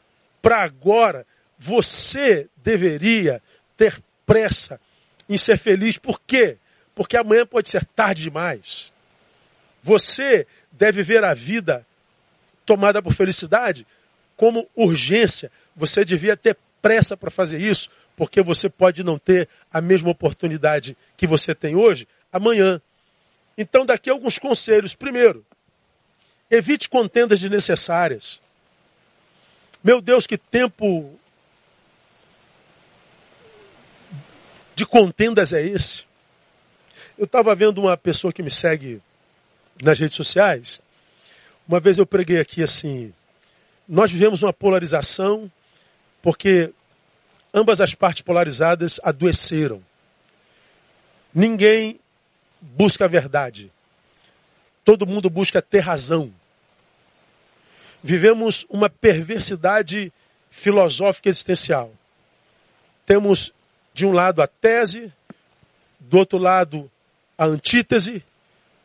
para 0.42 0.60
agora. 0.60 1.24
Você 1.56 2.48
deveria 2.56 3.40
ter 3.76 4.02
pressa 4.26 4.80
em 5.28 5.38
ser 5.38 5.56
feliz. 5.56 5.96
Por 5.96 6.20
quê? 6.20 6.58
Porque 6.96 7.16
amanhã 7.16 7.46
pode 7.46 7.68
ser 7.68 7.84
tarde 7.84 8.24
demais. 8.24 8.92
Você 9.80 10.46
deve 10.72 11.02
ver 11.04 11.22
a 11.22 11.32
vida 11.32 11.86
tomada 12.66 13.00
por 13.00 13.14
felicidade 13.14 13.86
como 14.36 14.68
urgência. 14.74 15.50
Você 15.76 16.04
devia 16.04 16.36
ter 16.36 16.56
pressa 16.82 17.16
para 17.16 17.30
fazer 17.30 17.60
isso, 17.60 17.88
porque 18.16 18.42
você 18.42 18.68
pode 18.68 19.04
não 19.04 19.16
ter 19.16 19.48
a 19.72 19.80
mesma 19.80 20.10
oportunidade 20.10 20.96
que 21.16 21.26
você 21.26 21.54
tem 21.54 21.76
hoje 21.76 22.06
amanhã. 22.32 22.82
Então, 23.56 23.86
daqui 23.86 24.10
alguns 24.10 24.38
conselhos. 24.38 24.96
Primeiro, 24.96 25.46
evite 26.50 26.88
contendas 26.88 27.40
desnecessárias. 27.40 28.40
Meu 29.82 30.00
Deus, 30.00 30.26
que 30.26 30.36
tempo 30.36 31.14
de 34.74 34.84
contendas 34.86 35.52
é 35.52 35.62
esse? 35.62 36.04
Eu 37.16 37.24
estava 37.24 37.54
vendo 37.54 37.80
uma 37.80 37.96
pessoa 37.96 38.32
que 38.32 38.42
me 38.42 38.50
segue 38.50 39.00
nas 39.82 39.98
redes 39.98 40.16
sociais. 40.16 40.80
Uma 41.66 41.80
vez 41.80 41.98
eu 41.98 42.06
preguei 42.06 42.40
aqui 42.40 42.62
assim: 42.62 43.12
nós 43.88 44.10
vivemos 44.10 44.42
uma 44.42 44.52
polarização 44.52 45.50
porque 46.22 46.72
ambas 47.52 47.80
as 47.80 47.94
partes 47.94 48.22
polarizadas 48.22 49.00
adoeceram. 49.02 49.82
Ninguém 51.32 52.00
busca 52.60 53.04
a 53.04 53.08
verdade. 53.08 53.72
Todo 54.84 55.06
mundo 55.06 55.28
busca 55.28 55.60
ter 55.62 55.80
razão. 55.80 56.32
Vivemos 58.02 58.66
uma 58.68 58.88
perversidade 58.88 60.12
filosófica 60.50 61.28
existencial. 61.28 61.92
Temos 63.04 63.52
de 63.92 64.06
um 64.06 64.12
lado 64.12 64.40
a 64.40 64.46
tese, 64.46 65.12
do 65.98 66.18
outro 66.18 66.38
lado 66.38 66.90
a 67.36 67.44
antítese, 67.44 68.24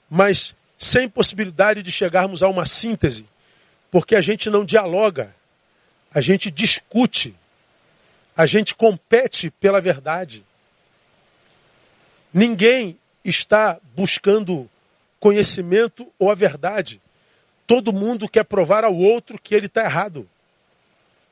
mas 0.10 0.55
sem 0.77 1.08
possibilidade 1.08 1.82
de 1.82 1.91
chegarmos 1.91 2.43
a 2.43 2.48
uma 2.48 2.65
síntese, 2.65 3.25
porque 3.89 4.15
a 4.15 4.22
gente 4.22 4.50
não 4.50 4.65
dialoga, 4.65 5.36
a 6.13 6.20
gente 6.20 6.51
discute, 6.51 7.36
a 8.36 8.46
gente 8.46 8.75
compete 8.75 9.50
pela 9.51 9.79
verdade. 9.79 10.43
Ninguém 12.34 12.98
está 13.24 13.79
buscando 13.96 14.70
conhecimento 15.20 16.12
ou 16.17 16.32
a 16.32 16.36
verdade. 16.36 17.01
Todo 17.65 17.93
mundo 17.93 18.27
quer 18.27 18.43
provar 18.43 18.84
ao 18.84 18.96
outro 18.96 19.39
que 19.39 19.55
ele 19.55 19.67
está 19.67 19.84
errado. 19.84 20.27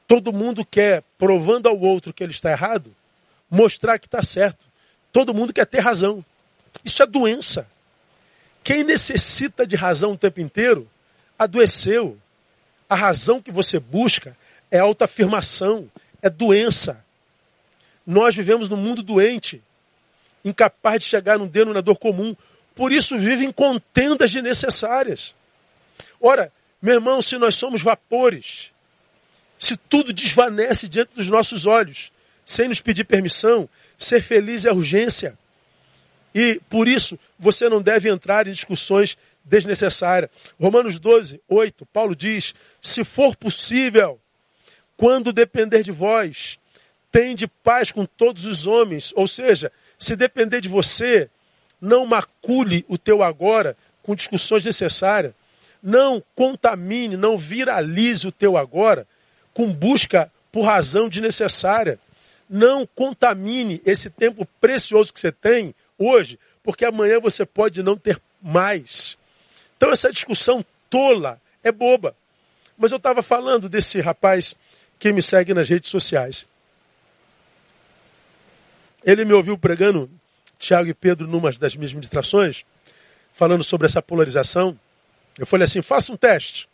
Todo 0.08 0.34
mundo 0.34 0.66
quer, 0.66 1.04
provando 1.18 1.68
ao 1.68 1.80
outro 1.80 2.14
que 2.14 2.24
ele 2.24 2.34
está 2.34 2.52
errado, 2.52 2.94
mostrar 3.50 3.98
que 4.00 4.08
está 4.08 4.22
certo. 4.22 4.66
Todo 5.12 5.34
mundo 5.34 5.54
quer 5.54 5.66
ter 5.66 5.80
razão. 5.80 6.24
Isso 6.84 7.02
é 7.02 7.06
doença. 7.06 7.68
Quem 8.64 8.84
necessita 8.84 9.66
de 9.66 9.76
razão 9.76 10.14
o 10.14 10.18
tempo 10.18 10.40
inteiro, 10.40 10.88
adoeceu. 11.38 12.18
A 12.90 12.96
razão 12.96 13.42
que 13.42 13.52
você 13.52 13.80
busca 13.80 14.36
é 14.70 14.80
autoafirmação, 14.80 15.90
é 16.22 16.30
doença. 16.30 17.04
Nós 18.06 18.36
vivemos 18.36 18.68
num 18.70 18.78
mundo 18.78 19.02
doente, 19.02 19.62
incapaz 20.44 21.02
de 21.02 21.06
chegar 21.06 21.38
num 21.40 21.48
denominador 21.48 21.98
comum. 21.98 22.36
Por 22.76 22.92
isso 22.92 23.18
vivem 23.18 23.52
contendas 23.52 24.32
desnecessárias. 24.32 25.34
Ora, 26.22 26.52
meu 26.82 26.96
irmão, 26.96 27.22
se 27.22 27.38
nós 27.38 27.56
somos 27.56 27.82
vapores, 27.82 28.72
se 29.58 29.76
tudo 29.76 30.14
desvanece 30.14 30.88
diante 30.88 31.16
dos 31.16 31.30
nossos 31.30 31.66
olhos, 31.66 32.12
sem 32.46 32.68
nos 32.68 32.82
pedir 32.82 33.04
permissão, 33.04 33.68
ser 33.98 34.22
feliz 34.22 34.66
é 34.66 34.72
urgência. 34.72 35.38
E 36.34 36.62
por 36.70 36.88
isso 36.88 37.20
você 37.38 37.68
não 37.68 37.82
deve 37.82 38.10
entrar 38.10 38.48
em 38.48 38.52
discussões 38.52 39.18
desnecessárias. 39.44 40.30
Romanos 40.60 41.00
12, 41.00 41.42
8, 41.48 41.86
Paulo 41.88 42.16
diz: 42.16 42.54
se 42.80 43.04
for 43.04 43.36
possível, 43.36 44.20
quando 44.96 45.34
depender 45.34 45.84
de 45.84 45.92
vós, 45.92 46.60
tende 47.12 47.48
paz 47.48 47.92
com 47.92 48.06
todos 48.06 48.46
os 48.46 48.66
homens. 48.66 49.12
Ou 49.16 49.28
seja, 49.28 49.72
se 49.98 50.16
depender 50.16 50.62
de 50.62 50.70
você, 50.70 51.30
não 51.80 52.06
macule 52.06 52.86
o 52.88 52.98
teu 52.98 53.24
agora 53.24 53.76
com 54.04 54.16
discussões 54.16 54.66
necessárias. 54.66 55.34
Não 55.82 56.24
contamine, 56.36 57.18
não 57.18 57.38
viralize 57.38 58.28
o 58.28 58.32
teu 58.32 58.58
agora 58.58 59.08
com 59.54 59.74
busca 59.74 60.32
por 60.52 60.64
razão 60.64 61.10
desnecessária. 61.10 62.00
Não 62.50 62.86
contamine 62.86 63.82
esse 63.86 64.10
tempo 64.10 64.48
precioso 64.60 65.14
que 65.14 65.20
você 65.20 65.32
tem 65.32 65.74
hoje, 65.98 66.38
porque 66.64 66.86
amanhã 66.86 67.20
você 67.20 67.46
pode 67.46 67.82
não 67.82 67.96
ter 67.96 68.22
mais. 68.42 69.18
Então 69.78 69.92
essa 69.92 70.12
discussão 70.12 70.64
tola 70.90 71.42
é 71.64 71.72
boba. 71.72 72.16
Mas 72.78 72.92
eu 72.92 72.98
estava 72.98 73.22
falando 73.22 73.70
desse 73.70 74.02
rapaz 74.02 74.56
que 75.00 75.12
me 75.14 75.22
segue 75.22 75.54
nas 75.54 75.70
redes 75.70 75.90
sociais. 75.90 76.48
Ele 79.04 79.26
me 79.26 79.34
ouviu 79.34 79.58
pregando, 79.58 80.10
Tiago 80.60 80.90
e 80.90 80.94
Pedro, 80.94 81.28
numa 81.28 81.52
das 81.52 81.76
minhas 81.76 81.94
ministrações, 81.94 82.66
falando 83.34 83.64
sobre 83.64 83.88
essa 83.88 84.02
polarização. 84.02 84.78
Eu 85.38 85.46
falei 85.46 85.66
assim: 85.66 85.82
faça 85.82 86.12
um 86.12 86.18
teste. 86.18 86.68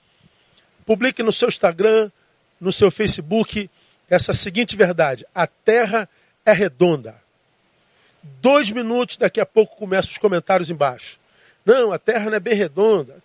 Publique 0.85 1.21
no 1.21 1.31
seu 1.31 1.47
Instagram, 1.47 2.11
no 2.59 2.71
seu 2.71 2.89
Facebook, 2.89 3.69
essa 4.09 4.33
seguinte 4.33 4.75
verdade: 4.75 5.25
a 5.33 5.47
terra 5.47 6.09
é 6.45 6.51
redonda. 6.51 7.15
Dois 8.41 8.71
minutos, 8.71 9.17
daqui 9.17 9.39
a 9.39 9.45
pouco 9.45 9.75
começam 9.75 10.11
os 10.11 10.17
comentários 10.17 10.69
embaixo. 10.69 11.19
Não, 11.65 11.91
a 11.91 11.99
Terra 11.99 12.29
não 12.29 12.37
é 12.37 12.39
bem 12.39 12.53
redonda. 12.53 13.17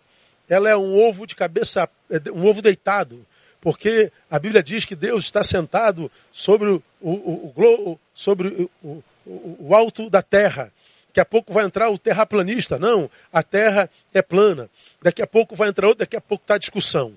Ela 0.49 0.69
é 0.69 0.77
um 0.77 0.99
ovo 1.01 1.27
de 1.29 1.37
cabeça, 1.37 1.89
é 2.11 2.31
um 2.33 2.45
ovo 2.45 2.61
deitado. 2.61 3.25
Porque 3.61 4.11
a 4.29 4.37
Bíblia 4.37 4.63
diz 4.63 4.85
que 4.85 4.97
Deus 4.97 5.25
está 5.25 5.45
sentado 5.45 6.11
sobre 6.33 6.69
o, 6.69 6.83
o, 7.01 7.53
o, 7.57 8.01
sobre 8.13 8.69
o, 8.83 9.03
o 9.25 9.75
alto 9.75 10.11
da 10.11 10.21
terra. 10.21 10.73
Daqui 11.13 11.21
a 11.21 11.27
pouco 11.27 11.53
vai 11.53 11.67
entrar 11.67 11.91
o 11.91 11.99
terraplanista. 11.99 12.79
Não, 12.79 13.11
a 13.31 13.43
terra 13.43 13.91
é 14.15 14.23
plana. 14.23 14.71
Daqui 15.03 15.21
a 15.21 15.27
pouco 15.27 15.55
vai 15.55 15.69
entrar 15.69 15.87
outro, 15.87 15.99
daqui 15.99 16.17
a 16.17 16.23
pouco 16.23 16.43
está 16.43 16.55
a 16.55 16.59
discussão. 16.59 17.13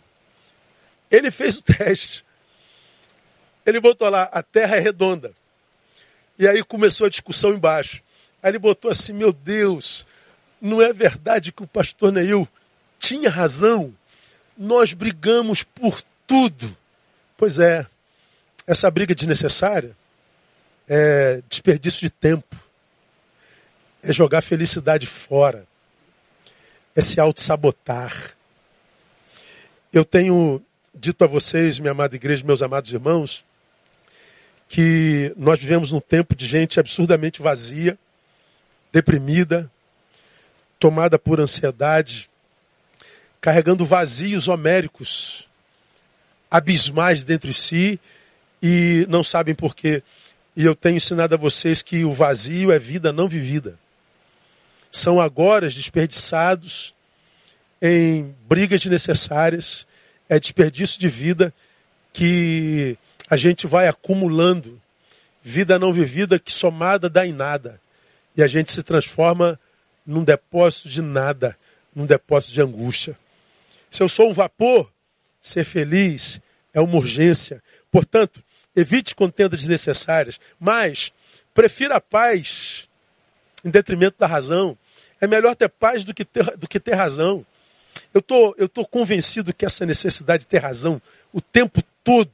Ele 1.10 1.32
fez 1.32 1.56
o 1.56 1.62
teste. 1.64 2.26
Ele 3.66 3.80
botou 3.80 4.10
lá, 4.10 4.24
a 4.24 4.44
terra 4.44 4.76
é 4.76 4.80
redonda. 4.82 5.32
E 6.38 6.46
aí 6.46 6.62
começou 6.62 7.08
a 7.08 7.10
discussão 7.10 7.54
embaixo. 7.54 8.04
Aí 8.44 8.52
ele 8.52 8.60
botou 8.60 8.92
assim, 8.92 9.14
meu 9.14 9.32
Deus, 9.32 10.06
não 10.60 10.82
é 10.82 10.92
verdade 10.92 11.54
que 11.54 11.64
o 11.64 11.68
pastor 11.68 12.12
Neil 12.12 12.46
tinha 13.00 13.30
razão? 13.30 13.96
Nós 14.58 14.92
brigamos 14.92 15.64
por 15.64 16.04
tudo. 16.28 16.76
Pois 17.38 17.60
é, 17.60 17.88
essa 18.68 18.92
briga 18.92 19.16
desnecessária 19.16 19.96
é 20.86 21.42
desperdício 21.48 22.02
de 22.02 22.10
tempo, 22.10 22.65
é 24.06 24.14
jogar 24.14 24.42
felicidade 24.42 25.08
fora, 25.08 25.66
é 26.96 27.02
se 27.02 27.20
auto-sabotar. 27.20 28.36
Eu 29.92 30.06
tenho 30.06 30.62
dito 30.94 31.24
a 31.24 31.28
vocês, 31.28 31.80
minha 31.80 31.92
amada 31.92 32.16
igreja, 32.16 32.46
meus 32.46 32.62
amados 32.62 32.94
irmãos, 32.94 33.44
que 34.70 35.34
nós 35.36 35.60
vivemos 35.60 35.92
num 35.92 36.00
tempo 36.00 36.36
de 36.36 36.48
gente 36.48 36.80
absurdamente 36.80 37.42
vazia, 37.42 37.98
deprimida, 38.94 39.70
tomada 40.80 41.18
por 41.18 41.40
ansiedade, 41.40 42.30
carregando 43.42 43.86
vazios 43.86 44.48
homéricos, 44.48 45.48
abismais 46.50 47.26
dentro 47.26 47.50
de 47.50 47.60
si 47.60 48.00
e 48.62 49.06
não 49.10 49.24
sabem 49.24 49.56
porquê. 49.56 50.04
E 50.56 50.64
eu 50.64 50.76
tenho 50.76 50.98
ensinado 50.98 51.34
a 51.34 51.38
vocês 51.40 51.82
que 51.82 52.06
o 52.06 52.14
vazio 52.14 52.72
é 52.72 52.78
vida 52.78 53.12
não 53.12 53.28
vivida. 53.28 53.80
São 54.96 55.20
agora 55.20 55.70
desperdiçados 55.70 56.96
em 57.82 58.34
brigas 58.48 58.80
desnecessárias, 58.80 59.86
é 60.30 60.40
desperdício 60.40 60.98
de 60.98 61.10
vida 61.10 61.54
que 62.14 62.98
a 63.30 63.36
gente 63.36 63.68
vai 63.68 63.90
acumulando. 63.90 64.82
Vida 65.44 65.78
não 65.78 65.92
vivida 65.92 66.40
que 66.40 66.50
somada 66.50 67.10
dá 67.10 67.28
em 67.28 67.34
nada. 67.34 67.78
E 68.38 68.42
a 68.42 68.48
gente 68.48 68.72
se 68.72 68.82
transforma 68.84 69.60
num 70.06 70.24
depósito 70.24 70.88
de 70.88 71.02
nada, 71.02 71.58
num 71.94 72.06
depósito 72.06 72.54
de 72.54 72.62
angústia. 72.62 73.20
Se 73.92 74.02
eu 74.02 74.08
sou 74.08 74.30
um 74.30 74.34
vapor, 74.34 74.90
ser 75.42 75.66
feliz 75.66 76.40
é 76.74 76.80
uma 76.80 76.96
urgência. 76.96 77.62
Portanto, 77.92 78.42
evite 78.74 79.14
contendas 79.14 79.60
desnecessárias, 79.60 80.40
mas 80.58 81.12
prefira 81.54 81.98
a 81.98 82.02
paz 82.02 82.88
em 83.66 83.70
detrimento 83.70 84.18
da 84.18 84.26
razão. 84.26 84.78
É 85.26 85.28
melhor 85.28 85.56
ter 85.56 85.68
paz 85.68 86.04
do 86.04 86.14
que 86.14 86.24
ter, 86.24 86.56
do 86.56 86.68
que 86.68 86.80
ter 86.80 86.94
razão. 86.94 87.44
Eu 88.14 88.22
tô, 88.22 88.52
estou 88.52 88.70
tô 88.70 88.86
convencido 88.86 89.52
que 89.52 89.66
essa 89.66 89.84
necessidade 89.84 90.42
de 90.42 90.48
ter 90.48 90.60
razão 90.60 91.02
o 91.34 91.42
tempo 91.42 91.84
todo 92.04 92.32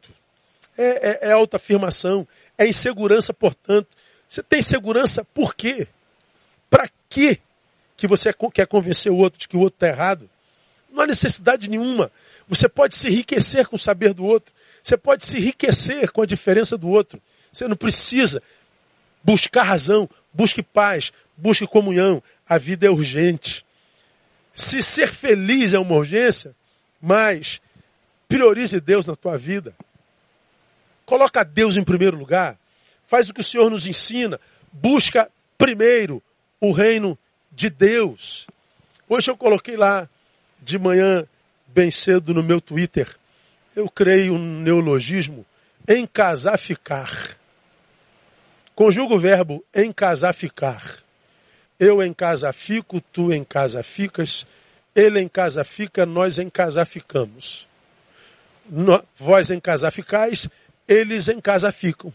é, 0.77 1.27
é, 1.27 1.29
é 1.29 1.31
autoafirmação, 1.31 2.27
é 2.57 2.67
insegurança, 2.67 3.33
portanto. 3.33 3.87
Você 4.27 4.43
tem 4.43 4.61
segurança 4.61 5.23
por 5.23 5.55
quê? 5.55 5.87
Para 6.69 6.89
quê 7.07 7.39
que 7.95 8.07
você 8.07 8.33
quer 8.53 8.67
convencer 8.67 9.09
o 9.09 9.15
outro 9.15 9.39
de 9.39 9.47
que 9.47 9.55
o 9.55 9.61
outro 9.61 9.77
está 9.77 9.87
errado? 9.87 10.29
Não 10.91 11.03
há 11.03 11.07
necessidade 11.07 11.69
nenhuma. 11.69 12.11
Você 12.45 12.67
pode 12.67 12.97
se 12.97 13.07
enriquecer 13.07 13.67
com 13.67 13.77
o 13.77 13.79
saber 13.79 14.13
do 14.13 14.25
outro. 14.25 14.53
Você 14.83 14.97
pode 14.97 15.25
se 15.25 15.37
enriquecer 15.37 16.11
com 16.11 16.23
a 16.23 16.25
diferença 16.25 16.77
do 16.77 16.89
outro. 16.89 17.21
Você 17.53 17.69
não 17.69 17.77
precisa 17.77 18.43
buscar 19.23 19.63
razão, 19.63 20.09
busque 20.33 20.61
paz, 20.61 21.11
busque 21.35 21.67
comunhão. 21.67 22.21
A 22.47 22.57
vida 22.57 22.87
é 22.87 22.89
urgente. 22.89 23.65
Se 24.53 24.81
ser 24.81 25.07
feliz 25.07 25.73
é 25.73 25.79
uma 25.79 25.95
urgência, 25.95 26.55
mas 27.01 27.61
priorize 28.27 28.79
Deus 28.79 29.07
na 29.07 29.15
tua 29.15 29.37
vida. 29.37 29.73
Coloca 31.05 31.43
Deus 31.43 31.75
em 31.75 31.83
primeiro 31.83 32.17
lugar. 32.17 32.57
Faz 33.03 33.29
o 33.29 33.33
que 33.33 33.41
o 33.41 33.43
Senhor 33.43 33.69
nos 33.69 33.87
ensina. 33.87 34.39
Busca 34.71 35.29
primeiro 35.57 36.21
o 36.59 36.71
reino 36.71 37.17
de 37.51 37.69
Deus. 37.69 38.47
Hoje 39.09 39.29
eu 39.29 39.35
coloquei 39.35 39.75
lá 39.75 40.07
de 40.61 40.79
manhã, 40.79 41.27
bem 41.67 41.91
cedo, 41.91 42.33
no 42.33 42.41
meu 42.41 42.61
Twitter. 42.61 43.13
Eu 43.75 43.89
creio 43.89 44.35
um 44.35 44.61
neologismo. 44.61 45.45
Em 45.87 46.05
casar 46.05 46.57
ficar. 46.57 47.35
Conjuga 48.81 49.13
o 49.13 49.19
verbo 49.19 49.63
em 49.71 49.91
casar 49.91 50.33
ficar. 50.33 50.81
Eu 51.79 52.01
em 52.01 52.11
casa 52.11 52.51
fico, 52.51 52.99
tu 52.99 53.31
em 53.31 53.43
casa 53.43 53.83
ficas, 53.83 54.47
ele 54.95 55.19
em 55.19 55.27
casa 55.27 55.63
fica, 55.63 56.03
nós 56.03 56.39
em 56.39 56.49
casa 56.49 56.83
ficamos. 56.83 57.67
No, 58.67 59.03
vós 59.15 59.51
em 59.51 59.59
casa 59.59 59.91
ficais, 59.91 60.49
eles 60.87 61.27
em 61.27 61.39
casa 61.39 61.71
ficam. 61.71 62.11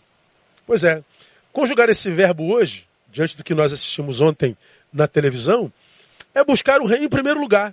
Pois 0.66 0.82
é, 0.82 1.04
conjugar 1.52 1.88
esse 1.88 2.10
verbo 2.10 2.52
hoje, 2.52 2.84
diante 3.12 3.36
do 3.36 3.44
que 3.44 3.54
nós 3.54 3.72
assistimos 3.72 4.20
ontem 4.20 4.56
na 4.92 5.06
televisão, 5.06 5.72
é 6.34 6.42
buscar 6.44 6.80
o 6.80 6.86
reino 6.86 7.04
em 7.04 7.08
primeiro 7.08 7.38
lugar. 7.38 7.72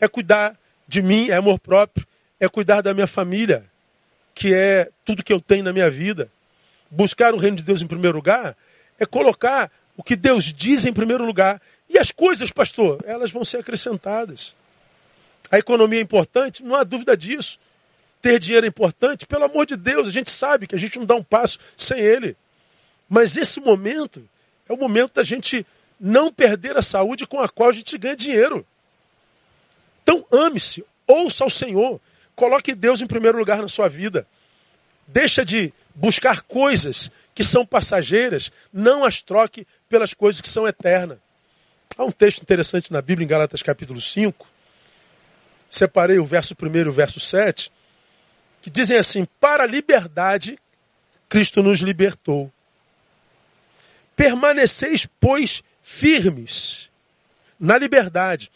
É 0.00 0.08
cuidar 0.08 0.58
de 0.88 1.02
mim, 1.02 1.30
é 1.30 1.34
amor 1.34 1.60
próprio, 1.60 2.04
é 2.40 2.48
cuidar 2.48 2.80
da 2.80 2.92
minha 2.92 3.06
família, 3.06 3.64
que 4.34 4.52
é 4.52 4.90
tudo 5.04 5.22
que 5.22 5.32
eu 5.32 5.40
tenho 5.40 5.62
na 5.62 5.72
minha 5.72 5.88
vida. 5.88 6.28
Buscar 6.94 7.32
o 7.32 7.38
reino 7.38 7.56
de 7.56 7.62
Deus 7.62 7.80
em 7.80 7.86
primeiro 7.86 8.18
lugar 8.18 8.54
é 9.00 9.06
colocar 9.06 9.72
o 9.96 10.02
que 10.02 10.14
Deus 10.14 10.52
diz 10.52 10.84
em 10.84 10.92
primeiro 10.92 11.24
lugar. 11.24 11.58
E 11.88 11.98
as 11.98 12.10
coisas, 12.10 12.52
pastor, 12.52 13.02
elas 13.06 13.30
vão 13.30 13.46
ser 13.46 13.60
acrescentadas. 13.60 14.54
A 15.50 15.58
economia 15.58 16.00
é 16.00 16.02
importante, 16.02 16.62
não 16.62 16.76
há 16.76 16.84
dúvida 16.84 17.16
disso. 17.16 17.58
Ter 18.20 18.38
dinheiro 18.38 18.66
é 18.66 18.68
importante, 18.68 19.26
pelo 19.26 19.44
amor 19.44 19.64
de 19.64 19.74
Deus, 19.74 20.06
a 20.06 20.10
gente 20.10 20.30
sabe 20.30 20.66
que 20.66 20.74
a 20.74 20.78
gente 20.78 20.98
não 20.98 21.06
dá 21.06 21.14
um 21.14 21.22
passo 21.22 21.58
sem 21.78 21.98
ele. 21.98 22.36
Mas 23.08 23.38
esse 23.38 23.58
momento 23.58 24.22
é 24.68 24.72
o 24.74 24.76
momento 24.76 25.14
da 25.14 25.24
gente 25.24 25.66
não 25.98 26.30
perder 26.30 26.76
a 26.76 26.82
saúde 26.82 27.26
com 27.26 27.40
a 27.40 27.48
qual 27.48 27.70
a 27.70 27.72
gente 27.72 27.96
ganha 27.96 28.14
dinheiro. 28.14 28.66
Então 30.02 30.26
ame-se, 30.30 30.84
ouça 31.06 31.42
ao 31.42 31.50
Senhor, 31.50 31.98
coloque 32.36 32.74
Deus 32.74 33.00
em 33.00 33.06
primeiro 33.06 33.38
lugar 33.38 33.62
na 33.62 33.68
sua 33.68 33.88
vida. 33.88 34.26
Deixa 35.06 35.42
de 35.42 35.72
buscar 35.94 36.42
coisas 36.42 37.10
que 37.34 37.44
são 37.44 37.64
passageiras, 37.64 38.50
não 38.72 39.04
as 39.04 39.22
troque 39.22 39.66
pelas 39.88 40.12
coisas 40.14 40.40
que 40.40 40.48
são 40.48 40.66
eternas. 40.66 41.18
Há 41.96 42.04
um 42.04 42.10
texto 42.10 42.42
interessante 42.42 42.92
na 42.92 43.02
Bíblia, 43.02 43.24
em 43.24 43.28
Galatas 43.28 43.62
capítulo 43.62 44.00
5. 44.00 44.46
Separei 45.68 46.18
o 46.18 46.24
verso 46.24 46.54
1 46.60 46.76
e 46.76 46.88
o 46.88 46.92
verso 46.92 47.20
7 47.20 47.70
que 48.62 48.70
dizem 48.70 48.96
assim: 48.96 49.26
para 49.40 49.64
a 49.64 49.66
liberdade, 49.66 50.58
Cristo 51.28 51.62
nos 51.62 51.80
libertou. 51.80 52.50
Permaneceis, 54.14 55.06
pois, 55.20 55.62
firmes 55.82 56.90
na 57.58 57.78
liberdade, 57.78 58.50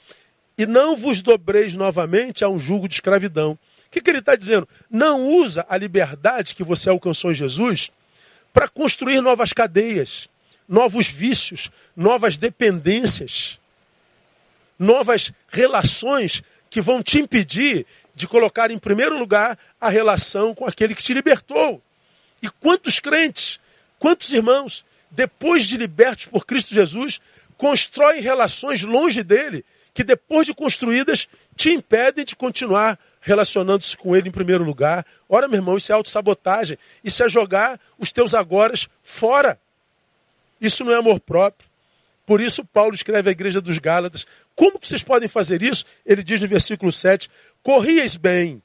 e 0.59 0.67
não 0.67 0.97
vos 0.97 1.23
dobreis 1.23 1.75
novamente 1.75 2.45
a 2.45 2.49
um 2.49 2.59
jugo 2.59 2.89
de 2.89 2.95
escravidão. 2.95 3.59
O 3.87 3.91
que, 3.91 4.01
que 4.01 4.11
ele 4.11 4.19
está 4.19 4.37
dizendo? 4.37 4.69
Não 4.91 5.27
usa 5.27 5.65
a 5.69 5.77
liberdade 5.77 6.55
que 6.55 6.65
você 6.65 6.89
alcançou 6.89 7.31
em 7.31 7.35
Jesus 7.35 7.91
para 8.53 8.69
construir 8.69 9.21
novas 9.21 9.53
cadeias, 9.53 10.29
novos 10.69 11.07
vícios, 11.07 11.71
novas 11.95 12.37
dependências, 12.37 13.59
novas 14.79 15.33
relações 15.49 16.43
que 16.69 16.81
vão 16.81 17.03
te 17.03 17.19
impedir 17.19 17.87
de 18.15 18.27
colocar 18.27 18.71
em 18.71 18.79
primeiro 18.79 19.19
lugar 19.19 19.59
a 19.81 19.89
relação 19.89 20.55
com 20.55 20.67
aquele 20.67 20.95
que 20.95 21.03
te 21.03 21.15
libertou. 21.15 21.83
E 22.43 22.49
quantos 22.49 22.99
crentes, 22.99 23.61
quantos 23.99 24.33
irmãos, 24.33 24.85
depois 25.11 25.67
de 25.67 25.77
libertos 25.77 26.27
por 26.27 26.47
Cristo 26.47 26.75
Jesus, 26.75 27.21
constroem 27.57 28.21
relações 28.21 28.83
longe 28.83 29.23
dele, 29.23 29.65
que 29.93 30.05
depois 30.05 30.47
de 30.47 30.55
construídas 30.55 31.29
te 31.55 31.71
impedem 31.71 32.25
de 32.25 32.37
continuar 32.37 32.99
relacionando-se 33.27 33.97
com 33.97 34.15
ele 34.15 34.29
em 34.29 34.33
primeiro 34.33 34.63
lugar. 34.63 35.05
Ora, 35.29 35.49
meu 35.49 35.59
irmão, 35.59 35.77
isso 35.77 35.91
é 35.91 35.95
autossabotagem. 35.97 36.79
Isso 37.03 37.25
é 37.25 37.29
jogar 37.29 37.81
os 37.99 38.13
teus 38.13 38.35
agoras 38.35 38.89
fora. 39.03 39.59
Isso 40.61 40.85
não 40.85 40.93
é 40.93 40.97
amor 40.97 41.19
próprio. 41.19 41.69
Por 42.25 42.41
isso 42.41 42.65
Paulo 42.65 42.95
escreve 42.95 43.29
à 43.29 43.33
igreja 43.33 43.61
dos 43.61 43.79
Gálatas, 43.79 44.25
como 44.55 44.79
que 44.79 44.87
vocês 44.87 45.03
podem 45.03 45.29
fazer 45.29 45.61
isso? 45.61 45.85
Ele 46.05 46.23
diz 46.23 46.41
no 46.41 46.47
versículo 46.47 46.93
7, 46.93 47.29
corrieis 47.65 48.17
bem. 48.17 48.63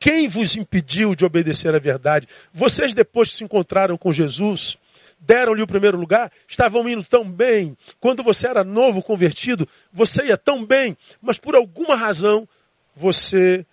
Quem 0.00 0.26
vos 0.26 0.56
impediu 0.56 1.14
de 1.14 1.24
obedecer 1.24 1.72
à 1.72 1.78
verdade? 1.78 2.26
Vocês 2.52 2.94
depois 2.94 3.30
que 3.30 3.36
se 3.36 3.44
encontraram 3.44 3.96
com 3.96 4.12
Jesus, 4.12 4.76
deram-lhe 5.20 5.62
o 5.62 5.68
primeiro 5.68 5.96
lugar, 5.96 6.32
estavam 6.48 6.88
indo 6.88 7.04
tão 7.04 7.30
bem. 7.30 7.76
Quando 8.00 8.24
você 8.24 8.48
era 8.48 8.64
novo 8.64 9.02
convertido, 9.02 9.68
você 9.92 10.24
ia 10.24 10.36
tão 10.36 10.64
bem, 10.64 10.96
mas 11.22 11.38
por 11.38 11.54
alguma 11.54 11.94
razão 11.94 12.48
você 12.96 13.64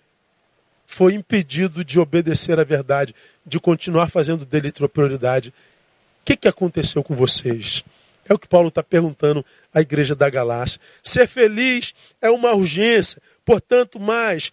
foi 0.90 1.12
impedido 1.12 1.84
de 1.84 2.00
obedecer 2.00 2.58
à 2.58 2.64
verdade, 2.64 3.14
de 3.44 3.60
continuar 3.60 4.08
fazendo 4.08 4.46
dele 4.46 4.72
tua 4.72 4.88
prioridade. 4.88 5.50
O 5.50 6.24
que, 6.24 6.34
que 6.34 6.48
aconteceu 6.48 7.04
com 7.04 7.14
vocês? 7.14 7.84
É 8.26 8.32
o 8.32 8.38
que 8.38 8.48
Paulo 8.48 8.68
está 8.68 8.82
perguntando 8.82 9.44
à 9.72 9.82
igreja 9.82 10.14
da 10.14 10.30
Galácia. 10.30 10.80
Ser 11.02 11.28
feliz 11.28 11.94
é 12.22 12.30
uma 12.30 12.54
urgência, 12.54 13.20
portanto, 13.44 14.00
mais 14.00 14.50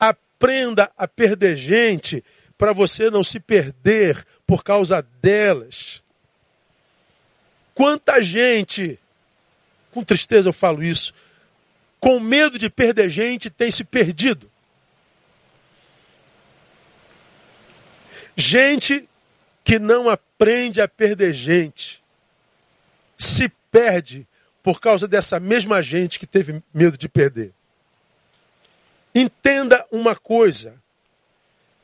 aprenda 0.00 0.90
a 0.96 1.06
perder 1.06 1.56
gente 1.56 2.24
para 2.56 2.72
você 2.72 3.10
não 3.10 3.22
se 3.22 3.38
perder 3.38 4.24
por 4.46 4.64
causa 4.64 5.02
delas. 5.20 6.02
Quanta 7.74 8.22
gente, 8.22 8.98
com 9.92 10.02
tristeza 10.02 10.48
eu 10.48 10.54
falo 10.54 10.82
isso, 10.82 11.12
com 12.00 12.18
medo 12.18 12.58
de 12.58 12.70
perder 12.70 13.10
gente, 13.10 13.50
tem 13.50 13.70
se 13.70 13.84
perdido. 13.84 14.50
Gente 18.36 19.08
que 19.64 19.78
não 19.78 20.08
aprende 20.08 20.80
a 20.80 20.86
perder 20.86 21.32
gente, 21.32 22.02
se 23.18 23.48
perde 23.70 24.26
por 24.62 24.80
causa 24.80 25.08
dessa 25.08 25.40
mesma 25.40 25.80
gente 25.80 26.18
que 26.18 26.26
teve 26.26 26.62
medo 26.72 26.98
de 26.98 27.08
perder. 27.08 27.52
Entenda 29.14 29.86
uma 29.90 30.14
coisa: 30.14 30.74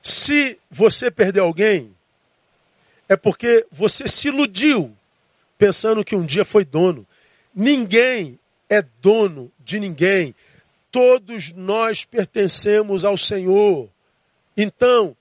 se 0.03 0.59
você 0.71 1.11
perder 1.11 1.41
alguém, 1.41 1.95
é 3.09 3.17
porque 3.17 3.67
você 3.71 4.07
se 4.07 4.29
iludiu 4.29 4.95
pensando 5.57 6.05
que 6.05 6.17
um 6.17 6.27
dia 6.27 6.45
foi 6.45 6.65
dono. 6.65 7.07
Ninguém 7.55 8.38
é 8.69 8.83
dono 9.01 9.51
de 9.59 9.79
ninguém. 9.79 10.35
Todos 10.91 11.53
nós 11.53 12.05
pertencemos 12.05 13.05
ao 13.05 13.17
Senhor. 13.17 13.88
Então, 14.57 15.17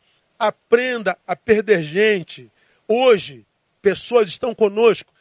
aprenda 0.48 1.16
a 1.28 1.36
perder 1.36 1.84
gente. 1.84 2.50
Hoje, 2.88 3.46
pessoas 3.82 4.28
estão 4.28 4.56
conosco. 4.56 5.14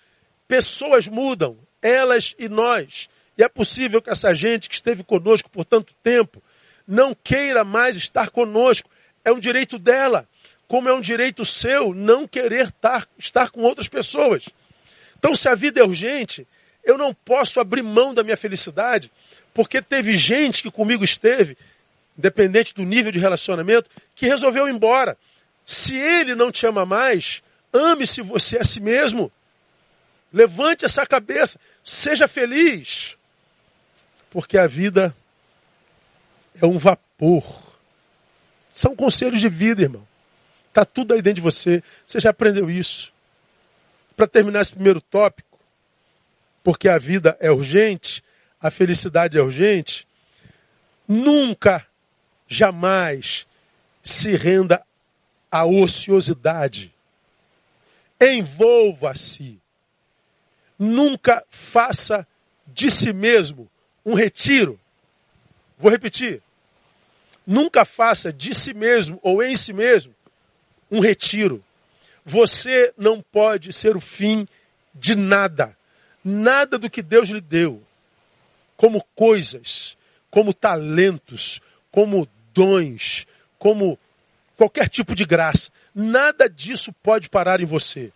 Pessoas 0.49 1.07
mudam, 1.07 1.59
elas 1.83 2.35
e 2.39 2.49
nós. 2.49 3.09
E 3.37 3.43
é 3.43 3.49
possível 3.49 4.01
que 4.01 4.09
essa 4.09 4.35
gente 4.35 4.69
que 4.69 4.75
esteve 4.75 5.05
conosco 5.05 5.51
por 5.51 5.65
tanto 5.65 5.95
tempo 6.03 6.43
não 6.87 7.15
queira 7.15 7.65
mais 7.65 7.97
estar 7.97 8.31
conosco. 8.31 8.89
É 9.23 9.31
um 9.31 9.39
direito 9.39 9.79
dela, 9.79 10.27
como 10.67 10.89
é 10.89 10.95
um 10.95 11.01
direito 11.03 11.45
seu 11.45 11.95
não 11.95 12.27
querer 12.27 12.69
estar, 12.69 13.07
estar 13.19 13.51
com 13.51 13.61
outras 13.61 13.89
pessoas. 13.89 14.49
Então, 15.19 15.35
se 15.35 15.49
a 15.51 15.55
vida 15.55 15.81
é 15.81 15.85
urgente, 15.85 16.49
eu 16.83 16.97
não 16.97 17.13
posso 17.13 17.61
abrir 17.61 17.83
mão 17.83 18.15
da 18.15 18.25
minha 18.25 18.39
felicidade, 18.39 19.13
porque 19.53 19.83
teve 19.83 20.17
gente 20.17 20.63
que 20.63 20.71
comigo 20.71 21.05
esteve, 21.05 21.59
independente 22.21 22.75
do 22.75 22.85
nível 22.85 23.11
de 23.11 23.19
relacionamento, 23.19 23.91
que 24.15 24.27
resolveu 24.27 24.69
ir 24.69 24.75
embora. 24.75 25.17
Se 25.65 25.97
ele 25.97 26.35
não 26.35 26.53
te 26.53 26.67
ama 26.67 26.85
mais, 26.85 27.43
ame-se 27.73 28.21
você 28.21 28.59
a 28.59 28.65
si 28.65 28.81
mesmo. 28.81 29.33
Levante 30.33 30.85
essa 30.85 31.07
cabeça, 31.07 31.59
seja 31.83 32.29
feliz. 32.29 33.17
Porque 34.31 34.59
a 34.59 34.67
vida 34.67 35.17
é 36.61 36.67
um 36.67 36.79
vapor. 36.79 37.75
São 38.73 38.95
conselhos 38.95 39.41
de 39.41 39.49
vida, 39.49 39.83
irmão. 39.83 40.07
Está 40.69 40.85
tudo 40.85 41.15
aí 41.15 41.23
dentro 41.23 41.37
de 41.37 41.41
você. 41.41 41.83
Você 42.07 42.21
já 42.21 42.31
aprendeu 42.31 42.71
isso. 42.71 43.13
Para 44.17 44.27
terminar 44.27 44.61
esse 44.61 44.73
primeiro 44.73 45.01
tópico, 45.01 45.59
porque 46.63 46.89
a 46.89 46.99
vida 46.99 47.37
é 47.41 47.51
urgente, 47.51 48.23
a 48.61 48.71
felicidade 48.71 49.39
é 49.39 49.43
urgente, 49.43 50.07
nunca, 51.09 51.85
jamais 52.51 53.47
se 54.03 54.35
renda 54.35 54.85
à 55.51 55.65
ociosidade. 55.65 56.93
Envolva-se. 58.21 59.59
Nunca 60.77 61.45
faça 61.49 62.27
de 62.67 62.91
si 62.91 63.13
mesmo 63.13 63.71
um 64.05 64.15
retiro. 64.15 64.79
Vou 65.79 65.91
repetir. 65.91 66.43
Nunca 67.47 67.85
faça 67.85 68.33
de 68.33 68.55
si 68.55 68.75
mesmo 68.75 69.19
ou 69.23 69.43
em 69.43 69.55
si 69.55 69.73
mesmo 69.73 70.15
um 70.91 70.99
retiro. 70.99 71.65
Você 72.25 72.93
não 72.99 73.23
pode 73.23 73.73
ser 73.73 73.97
o 73.97 74.01
fim 74.01 74.47
de 74.95 75.15
nada. 75.15 75.77
Nada 76.23 76.79
do 76.79 76.91
que 76.91 77.01
Deus 77.01 77.29
lhe 77.29 77.41
deu, 77.41 77.83
como 78.77 79.03
coisas, 79.15 79.97
como 80.31 80.53
talentos, 80.53 81.63
como 81.91 82.29
dons, 82.55 83.27
como 83.59 83.99
qualquer 84.57 84.89
tipo 84.89 85.15
de 85.15 85.25
graça. 85.25 85.71
Nada 85.95 86.49
disso 86.49 86.93
pode 87.03 87.29
parar 87.29 87.61
em 87.61 87.65
você. 87.65 88.13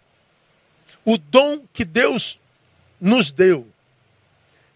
O 1.04 1.18
dom 1.18 1.64
que 1.72 1.84
Deus 1.84 2.40
nos 3.00 3.32
deu 3.32 3.66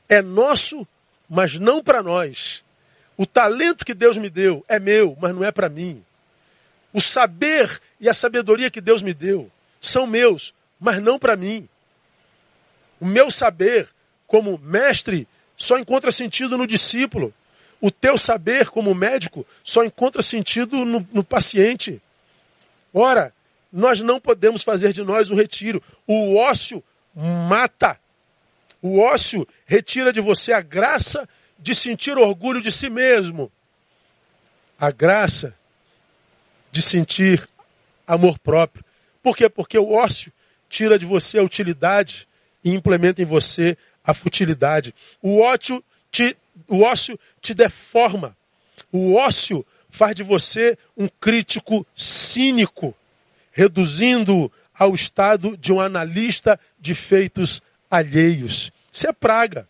é 0.08 0.20
nosso, 0.22 0.86
mas 1.28 1.58
não 1.58 1.82
para 1.82 2.02
nós. 2.02 2.62
O 3.16 3.26
talento 3.26 3.84
que 3.84 3.94
Deus 3.94 4.16
me 4.16 4.30
deu 4.30 4.64
é 4.68 4.78
meu, 4.78 5.16
mas 5.20 5.34
não 5.34 5.44
é 5.44 5.50
para 5.50 5.68
mim. 5.68 6.04
O 6.92 7.00
saber 7.00 7.80
e 8.00 8.08
a 8.08 8.14
sabedoria 8.14 8.70
que 8.70 8.80
Deus 8.80 9.02
me 9.02 9.12
deu 9.12 9.50
são 9.80 10.06
meus, 10.06 10.54
mas 10.80 11.02
não 11.02 11.18
para 11.18 11.36
mim. 11.36 11.68
O 13.00 13.06
meu 13.06 13.30
saber 13.30 13.88
como 14.26 14.58
mestre 14.58 15.26
só 15.56 15.78
encontra 15.78 16.12
sentido 16.12 16.56
no 16.56 16.66
discípulo. 16.66 17.34
O 17.80 17.90
teu 17.90 18.18
saber 18.18 18.68
como 18.68 18.94
médico 18.94 19.46
só 19.62 19.84
encontra 19.84 20.22
sentido 20.22 20.84
no, 20.84 21.06
no 21.12 21.22
paciente. 21.22 22.02
Ora, 22.92 23.32
nós 23.72 24.00
não 24.00 24.20
podemos 24.20 24.62
fazer 24.62 24.92
de 24.92 25.02
nós 25.02 25.30
um 25.30 25.36
retiro. 25.36 25.82
O 26.06 26.36
ócio 26.36 26.82
mata. 27.14 27.98
O 28.80 29.00
ócio 29.00 29.46
retira 29.66 30.12
de 30.12 30.20
você 30.20 30.52
a 30.52 30.60
graça 30.60 31.28
de 31.58 31.74
sentir 31.74 32.16
orgulho 32.16 32.62
de 32.62 32.70
si 32.70 32.88
mesmo, 32.88 33.50
a 34.78 34.90
graça 34.92 35.54
de 36.70 36.80
sentir 36.80 37.48
amor 38.06 38.38
próprio. 38.38 38.84
Por 39.22 39.36
quê? 39.36 39.48
Porque 39.48 39.76
o 39.76 39.92
ócio 39.92 40.32
tira 40.68 40.98
de 40.98 41.04
você 41.04 41.38
a 41.38 41.42
utilidade 41.42 42.28
e 42.62 42.72
implementa 42.72 43.20
em 43.20 43.24
você 43.24 43.76
a 44.04 44.14
futilidade. 44.14 44.94
O 45.20 45.40
ócio 45.40 45.82
te, 46.10 46.36
o 46.66 46.82
ócio 46.82 47.18
te 47.40 47.54
deforma. 47.54 48.36
O 48.90 49.14
ócio 49.14 49.64
faz 49.90 50.14
de 50.14 50.22
você 50.22 50.76
um 50.96 51.08
crítico 51.08 51.86
cínico, 51.94 52.94
reduzindo 53.52 54.50
ao 54.74 54.94
estado 54.94 55.56
de 55.56 55.72
um 55.72 55.80
analista 55.80 56.58
de 56.78 56.94
feitos 56.94 57.60
alheios. 57.90 58.70
Isso 58.92 59.06
é 59.06 59.12
praga. 59.12 59.68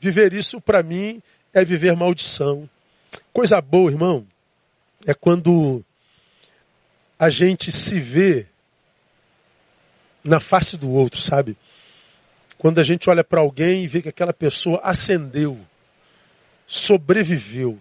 Viver 0.00 0.32
isso, 0.32 0.60
para 0.60 0.82
mim, 0.82 1.22
é 1.52 1.64
viver 1.64 1.94
maldição. 1.96 2.68
Coisa 3.32 3.60
boa, 3.60 3.90
irmão, 3.90 4.26
é 5.06 5.14
quando 5.14 5.84
a 7.18 7.28
gente 7.28 7.72
se 7.72 8.00
vê 8.00 8.46
na 10.24 10.40
face 10.40 10.76
do 10.76 10.90
outro, 10.90 11.20
sabe? 11.20 11.56
Quando 12.56 12.78
a 12.78 12.82
gente 12.82 13.08
olha 13.08 13.24
para 13.24 13.40
alguém 13.40 13.84
e 13.84 13.86
vê 13.86 14.02
que 14.02 14.08
aquela 14.08 14.32
pessoa 14.32 14.80
ascendeu, 14.82 15.58
sobreviveu, 16.68 17.78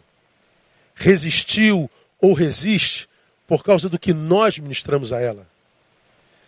resistiu 0.96 1.92
ou 2.20 2.34
resiste 2.34 3.08
por 3.46 3.62
causa 3.64 3.90
do 3.90 4.00
que 4.00 4.14
nós 4.14 4.58
ministramos 4.58 5.12
a 5.12 5.20
ela. 5.20 5.46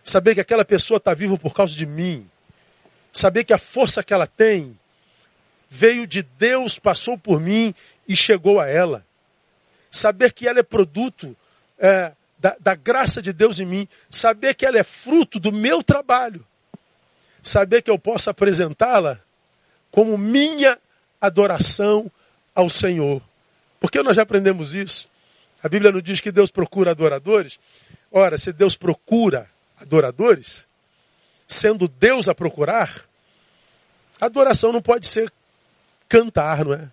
Saber 0.01 0.33
que 0.33 0.41
aquela 0.41 0.63
pessoa 0.63 0.97
está 0.97 1.13
viva 1.13 1.37
por 1.37 1.53
causa 1.53 1.75
de 1.75 1.85
mim. 1.85 2.27
Saber 3.11 3.43
que 3.43 3.53
a 3.53 3.57
força 3.57 4.01
que 4.01 4.13
ela 4.13 4.25
tem 4.25 4.77
veio 5.69 6.07
de 6.07 6.23
Deus, 6.23 6.79
passou 6.79 7.17
por 7.17 7.39
mim 7.39 7.75
e 8.07 8.15
chegou 8.15 8.59
a 8.59 8.67
ela. 8.67 9.05
Saber 9.91 10.31
que 10.31 10.47
ela 10.47 10.59
é 10.59 10.63
produto 10.63 11.35
é, 11.77 12.13
da, 12.39 12.55
da 12.59 12.73
graça 12.73 13.21
de 13.21 13.33
Deus 13.33 13.59
em 13.59 13.65
mim. 13.65 13.87
Saber 14.09 14.55
que 14.55 14.65
ela 14.65 14.79
é 14.79 14.83
fruto 14.83 15.39
do 15.39 15.51
meu 15.51 15.83
trabalho. 15.83 16.45
Saber 17.43 17.81
que 17.81 17.91
eu 17.91 17.99
posso 17.99 18.29
apresentá-la 18.29 19.19
como 19.91 20.17
minha 20.17 20.79
adoração 21.19 22.09
ao 22.53 22.69
Senhor. 22.69 23.21
Porque 23.79 24.01
nós 24.01 24.15
já 24.15 24.23
aprendemos 24.23 24.73
isso. 24.73 25.09
A 25.63 25.69
Bíblia 25.69 25.91
não 25.91 26.01
diz 26.01 26.19
que 26.21 26.31
Deus 26.31 26.51
procura 26.51 26.91
adoradores. 26.91 27.59
Ora, 28.11 28.37
se 28.37 28.51
Deus 28.51 28.75
procura 28.75 29.49
adoradores, 29.79 30.65
sendo 31.47 31.87
Deus 31.87 32.27
a 32.27 32.35
procurar, 32.35 33.05
a 34.19 34.25
adoração 34.25 34.71
não 34.71 34.81
pode 34.81 35.07
ser 35.07 35.31
cantar, 36.07 36.65
não 36.65 36.73
é? 36.73 36.89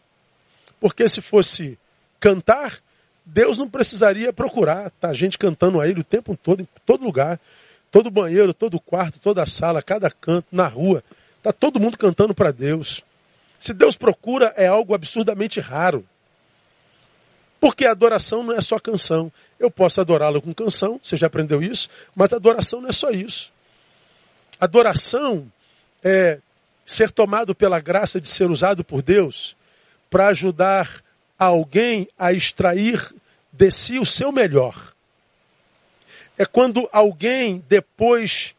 Porque 0.79 1.09
se 1.09 1.21
fosse 1.21 1.79
cantar, 2.21 2.79
Deus 3.25 3.59
não 3.59 3.69
precisaria 3.69 4.33
procurar, 4.33 4.91
tá 5.01 5.13
gente 5.13 5.39
cantando 5.39 5.81
a 5.81 5.89
ele 5.89 6.01
o 6.01 6.05
tempo 6.05 6.37
todo, 6.37 6.63
em 6.63 6.69
todo 6.85 7.05
lugar. 7.05 7.41
Todo 7.91 8.11
banheiro, 8.11 8.53
todo 8.53 8.81
quarto, 8.81 9.19
toda 9.19 9.47
sala, 9.47 9.81
cada 9.81 10.11
canto, 10.11 10.49
na 10.53 10.67
rua, 10.67 11.03
está 11.39 11.53
todo 11.53 11.81
mundo 11.81 11.97
cantando 11.97 12.35
para 12.35 12.51
Deus. 12.51 13.03
Se 13.59 13.73
Deus 13.73 13.97
procura, 13.97 14.53
é 14.57 14.67
algo 14.67 14.95
absurdamente 14.95 15.61
raro. 15.61 16.07
Porque 17.59 17.87
a 17.87 17.91
adoração 17.91 18.43
não 18.43 18.55
é 18.55 18.61
só 18.61 18.79
canção. 18.79 19.33
Eu 19.59 19.71
posso 19.71 20.01
adorá-lo 20.01 20.43
com 20.43 20.55
canção, 20.55 21.01
você 21.03 21.17
já 21.17 21.27
aprendeu 21.27 21.63
isso, 21.63 21.89
mas 22.15 22.33
adoração 22.33 22.81
não 22.81 22.91
é 22.91 22.93
só 22.93 23.11
isso. 23.11 23.53
Adoração 24.61 25.51
é 26.05 26.39
ser 26.85 27.11
tomado 27.11 27.55
pela 27.55 27.81
graça 27.81 28.21
de 28.21 28.29
ser 28.29 28.51
usado 28.51 28.85
por 28.85 29.03
Deus 29.03 29.57
para 30.09 30.29
ajudar 30.29 31.03
alguém 31.39 32.09
a 32.19 32.33
extrair 32.33 33.13
de 33.53 33.71
si 33.71 33.99
o 33.99 34.07
seu 34.07 34.31
melhor. 34.31 34.93
É 36.39 36.45
quando 36.45 36.89
alguém, 36.93 37.65
depois 37.69 38.55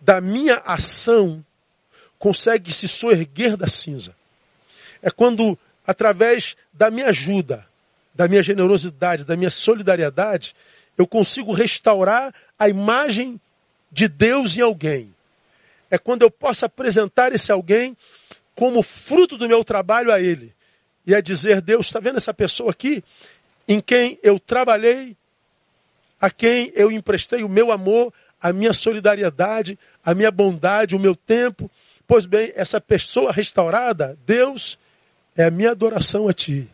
da 0.00 0.20
minha 0.20 0.56
ação, 0.66 1.44
consegue 2.24 2.72
se 2.72 2.88
soerguer 2.88 3.54
da 3.54 3.68
cinza. 3.68 4.16
É 5.02 5.10
quando, 5.10 5.58
através 5.86 6.56
da 6.72 6.90
minha 6.90 7.08
ajuda, 7.08 7.66
da 8.14 8.26
minha 8.26 8.42
generosidade, 8.42 9.24
da 9.24 9.36
minha 9.36 9.50
solidariedade, 9.50 10.56
eu 10.96 11.06
consigo 11.06 11.52
restaurar 11.52 12.34
a 12.58 12.66
imagem 12.66 13.38
de 13.92 14.08
Deus 14.08 14.56
em 14.56 14.62
alguém. 14.62 15.14
É 15.90 15.98
quando 15.98 16.22
eu 16.22 16.30
posso 16.30 16.64
apresentar 16.64 17.30
esse 17.30 17.52
alguém 17.52 17.94
como 18.54 18.82
fruto 18.82 19.36
do 19.36 19.46
meu 19.46 19.62
trabalho 19.62 20.10
a 20.10 20.18
ele. 20.18 20.54
E 21.06 21.14
é 21.14 21.20
dizer, 21.20 21.60
Deus, 21.60 21.88
está 21.88 22.00
vendo 22.00 22.16
essa 22.16 22.32
pessoa 22.32 22.70
aqui? 22.70 23.04
Em 23.68 23.82
quem 23.82 24.18
eu 24.22 24.40
trabalhei, 24.40 25.14
a 26.18 26.30
quem 26.30 26.72
eu 26.74 26.90
emprestei 26.90 27.42
o 27.42 27.50
meu 27.50 27.70
amor, 27.70 28.14
a 28.40 28.50
minha 28.50 28.72
solidariedade, 28.72 29.78
a 30.02 30.14
minha 30.14 30.30
bondade, 30.30 30.96
o 30.96 30.98
meu 30.98 31.14
tempo. 31.14 31.70
Pois 32.06 32.26
bem, 32.26 32.52
essa 32.54 32.80
pessoa 32.80 33.32
restaurada, 33.32 34.18
Deus, 34.26 34.78
é 35.36 35.44
a 35.44 35.50
minha 35.50 35.70
adoração 35.70 36.28
a 36.28 36.32
Ti. 36.32 36.68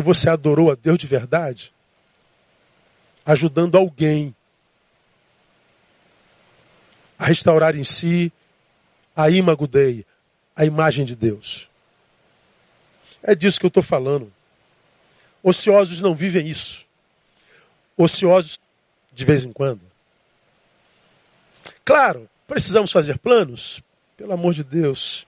que 0.00 0.02
você 0.02 0.30
adorou 0.30 0.70
a 0.70 0.74
Deus 0.74 0.98
de 0.98 1.06
verdade, 1.06 1.70
ajudando 3.22 3.76
alguém 3.76 4.34
a 7.18 7.26
restaurar 7.26 7.76
em 7.76 7.84
si 7.84 8.32
a 9.14 9.28
imago 9.28 9.68
a 10.56 10.64
imagem 10.64 11.04
de 11.04 11.14
Deus. 11.14 11.68
É 13.22 13.34
disso 13.34 13.60
que 13.60 13.66
eu 13.66 13.68
estou 13.68 13.82
falando. 13.82 14.32
Ociosos 15.42 16.00
não 16.00 16.14
vivem 16.14 16.48
isso. 16.48 16.86
Ociosos 17.94 18.58
de 19.12 19.24
vez 19.26 19.44
em 19.44 19.52
quando. 19.52 19.82
Claro, 21.90 22.30
precisamos 22.46 22.92
fazer 22.92 23.18
planos, 23.18 23.82
pelo 24.16 24.32
amor 24.32 24.54
de 24.54 24.62
Deus. 24.62 25.26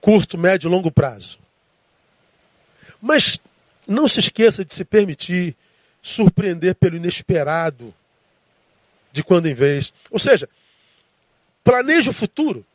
Curto, 0.00 0.36
médio 0.36 0.68
longo 0.68 0.90
prazo. 0.90 1.38
Mas 3.00 3.38
não 3.86 4.08
se 4.08 4.18
esqueça 4.18 4.64
de 4.64 4.74
se 4.74 4.84
permitir 4.84 5.54
surpreender 6.02 6.74
pelo 6.74 6.96
inesperado 6.96 7.94
de 9.12 9.22
quando 9.22 9.46
em 9.46 9.54
vez. 9.54 9.94
Ou 10.10 10.18
seja, 10.18 10.48
planeje 11.62 12.10
o 12.10 12.12
futuro. 12.12 12.66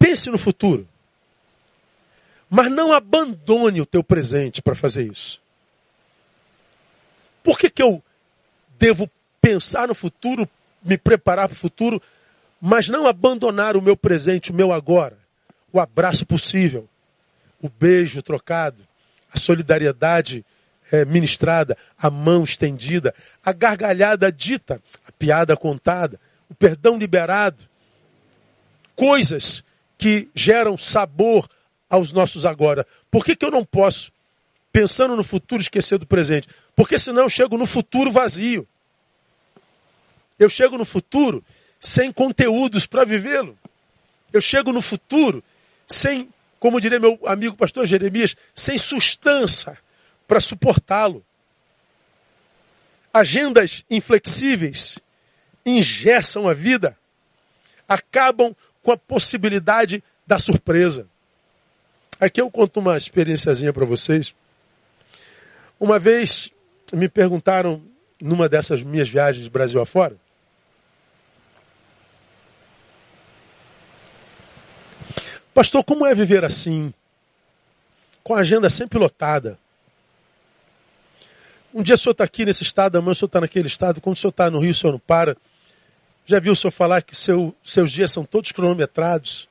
Pense 0.00 0.28
no 0.28 0.36
futuro. 0.36 0.88
Mas 2.50 2.68
não 2.68 2.92
abandone 2.92 3.80
o 3.80 3.86
teu 3.86 4.02
presente 4.02 4.60
para 4.60 4.74
fazer 4.74 5.08
isso. 5.08 5.40
Por 7.44 7.56
que, 7.56 7.70
que 7.70 7.80
eu 7.80 8.02
devo 8.76 9.08
pensar 9.40 9.86
no 9.86 9.94
futuro, 9.94 10.50
me 10.86 10.96
preparar 10.96 11.48
para 11.48 11.54
o 11.54 11.58
futuro, 11.58 12.00
mas 12.60 12.88
não 12.88 13.06
abandonar 13.06 13.76
o 13.76 13.82
meu 13.82 13.96
presente, 13.96 14.50
o 14.50 14.54
meu 14.54 14.72
agora? 14.72 15.18
O 15.72 15.80
abraço 15.80 16.24
possível, 16.24 16.88
o 17.60 17.68
beijo 17.68 18.22
trocado, 18.22 18.82
a 19.32 19.38
solidariedade 19.38 20.44
é, 20.90 21.04
ministrada, 21.04 21.76
a 21.98 22.10
mão 22.10 22.44
estendida, 22.44 23.14
a 23.44 23.52
gargalhada 23.52 24.30
dita, 24.30 24.80
a 25.06 25.12
piada 25.12 25.56
contada, 25.56 26.18
o 26.48 26.54
perdão 26.54 26.98
liberado. 26.98 27.64
Coisas 28.94 29.62
que 29.98 30.28
geram 30.34 30.76
sabor 30.76 31.48
aos 31.88 32.12
nossos 32.12 32.46
agora. 32.46 32.86
Por 33.10 33.24
que, 33.24 33.36
que 33.36 33.44
eu 33.44 33.50
não 33.50 33.64
posso, 33.64 34.12
pensando 34.72 35.16
no 35.16 35.24
futuro, 35.24 35.60
esquecer 35.60 35.98
do 35.98 36.06
presente? 36.06 36.48
Porque 36.74 36.98
senão 36.98 37.22
eu 37.22 37.28
chego 37.28 37.56
no 37.56 37.66
futuro 37.66 38.12
vazio. 38.12 38.66
Eu 40.38 40.48
chego 40.48 40.76
no 40.76 40.84
futuro 40.84 41.44
sem 41.80 42.12
conteúdos 42.12 42.86
para 42.86 43.04
vivê-lo. 43.04 43.58
Eu 44.32 44.40
chego 44.40 44.72
no 44.72 44.82
futuro 44.82 45.42
sem 45.86 46.28
como 46.58 46.80
diria 46.80 46.98
meu 46.98 47.18
amigo 47.26 47.56
pastor 47.56 47.86
Jeremias, 47.86 48.34
sem 48.54 48.78
sustância 48.78 49.78
para 50.26 50.40
suportá-lo. 50.40 51.24
Agendas 53.12 53.84
inflexíveis 53.88 54.98
ingessam 55.64 56.48
a 56.48 56.52
vida, 56.52 56.96
acabam 57.88 58.54
com 58.82 58.92
a 58.92 58.96
possibilidade 58.96 60.02
da 60.26 60.38
surpresa. 60.38 61.06
Aqui 62.18 62.40
eu 62.40 62.50
conto 62.50 62.80
uma 62.80 62.96
experiênciazinha 62.96 63.72
para 63.72 63.84
vocês. 63.84 64.34
Uma 65.78 65.98
vez 65.98 66.50
me 66.92 67.08
perguntaram, 67.08 67.82
numa 68.20 68.48
dessas 68.48 68.82
minhas 68.82 69.08
viagens 69.08 69.48
Brasil 69.48 69.80
afora, 69.80 70.16
Pastor, 75.56 75.82
como 75.82 76.04
é 76.04 76.14
viver 76.14 76.44
assim? 76.44 76.92
Com 78.22 78.34
a 78.34 78.40
agenda 78.40 78.68
sempre 78.68 78.98
lotada. 78.98 79.58
Um 81.72 81.82
dia 81.82 81.94
o 81.94 81.98
senhor 81.98 82.12
está 82.12 82.24
aqui 82.24 82.44
nesse 82.44 82.62
estado, 82.62 82.98
amanhã 82.98 83.12
o 83.12 83.14
senhor 83.14 83.28
está 83.28 83.40
naquele 83.40 83.66
estado, 83.66 83.98
quando 84.02 84.16
o 84.16 84.18
senhor 84.18 84.32
está 84.32 84.50
no 84.50 84.58
Rio, 84.58 84.72
o 84.72 84.74
senhor 84.74 84.92
não 84.92 84.98
para. 84.98 85.34
Já 86.26 86.38
viu 86.38 86.52
o 86.52 86.56
senhor 86.56 86.72
falar 86.72 87.00
que 87.00 87.16
seu, 87.16 87.56
seus 87.64 87.90
dias 87.90 88.10
são 88.10 88.22
todos 88.22 88.52
cronometrados? 88.52 89.48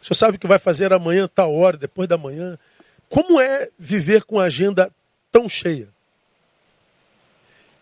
O 0.00 0.06
senhor 0.06 0.14
sabe 0.14 0.38
o 0.38 0.40
que 0.40 0.46
vai 0.46 0.58
fazer 0.58 0.94
amanhã, 0.94 1.28
tal 1.28 1.54
hora, 1.54 1.76
depois 1.76 2.08
da 2.08 2.16
manhã. 2.16 2.58
Como 3.10 3.38
é 3.38 3.68
viver 3.78 4.24
com 4.24 4.40
a 4.40 4.44
agenda 4.44 4.90
tão 5.30 5.46
cheia? 5.46 5.90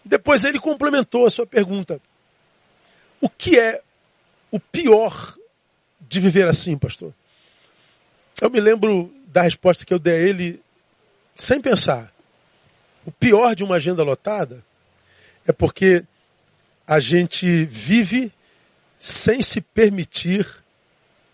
E 0.04 0.08
depois 0.08 0.42
ele 0.42 0.58
complementou 0.58 1.24
a 1.24 1.30
sua 1.30 1.46
pergunta. 1.46 2.00
O 3.20 3.30
que 3.30 3.56
é 3.56 3.80
o 4.50 4.58
pior 4.58 5.36
de 6.00 6.18
viver 6.18 6.48
assim, 6.48 6.76
pastor? 6.76 7.14
Eu 8.40 8.50
me 8.50 8.60
lembro 8.60 9.12
da 9.28 9.42
resposta 9.42 9.84
que 9.84 9.94
eu 9.94 9.98
dei 9.98 10.14
a 10.14 10.28
ele 10.28 10.60
sem 11.34 11.60
pensar. 11.60 12.12
O 13.04 13.10
pior 13.10 13.54
de 13.54 13.64
uma 13.64 13.76
agenda 13.76 14.02
lotada 14.02 14.62
é 15.46 15.52
porque 15.52 16.04
a 16.86 17.00
gente 17.00 17.64
vive 17.64 18.32
sem 18.98 19.40
se 19.40 19.60
permitir 19.60 20.46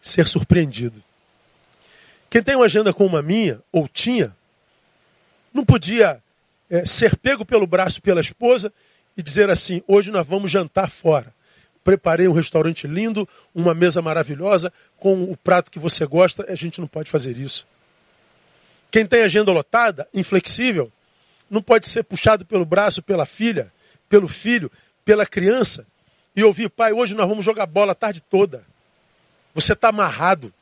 ser 0.00 0.28
surpreendido. 0.28 1.02
Quem 2.30 2.42
tem 2.42 2.54
uma 2.54 2.66
agenda 2.66 2.92
como 2.92 3.16
a 3.16 3.22
minha, 3.22 3.60
ou 3.72 3.88
tinha, 3.88 4.34
não 5.52 5.64
podia 5.64 6.22
é, 6.70 6.84
ser 6.86 7.16
pego 7.16 7.44
pelo 7.44 7.66
braço 7.66 8.00
pela 8.00 8.20
esposa 8.20 8.72
e 9.16 9.22
dizer 9.22 9.50
assim: 9.50 9.82
hoje 9.88 10.10
nós 10.10 10.26
vamos 10.26 10.50
jantar 10.50 10.88
fora 10.88 11.34
preparei 11.84 12.28
um 12.28 12.32
restaurante 12.32 12.86
lindo, 12.86 13.28
uma 13.54 13.74
mesa 13.74 14.00
maravilhosa, 14.00 14.72
com 14.96 15.24
o 15.24 15.36
prato 15.36 15.70
que 15.70 15.78
você 15.78 16.06
gosta, 16.06 16.44
a 16.48 16.54
gente 16.54 16.80
não 16.80 16.86
pode 16.86 17.10
fazer 17.10 17.36
isso. 17.36 17.66
Quem 18.90 19.06
tem 19.06 19.22
agenda 19.22 19.50
lotada, 19.52 20.08
inflexível, 20.12 20.92
não 21.50 21.62
pode 21.62 21.88
ser 21.88 22.02
puxado 22.02 22.44
pelo 22.44 22.64
braço 22.64 23.02
pela 23.02 23.26
filha, 23.26 23.72
pelo 24.08 24.28
filho, 24.28 24.70
pela 25.04 25.26
criança 25.26 25.86
e 26.34 26.42
ouvir, 26.42 26.70
pai, 26.70 26.92
hoje 26.92 27.14
nós 27.14 27.28
vamos 27.28 27.44
jogar 27.44 27.66
bola 27.66 27.92
a 27.92 27.94
tarde 27.94 28.22
toda. 28.22 28.64
Você 29.54 29.74
está 29.74 29.88
amarrado. 29.88 30.52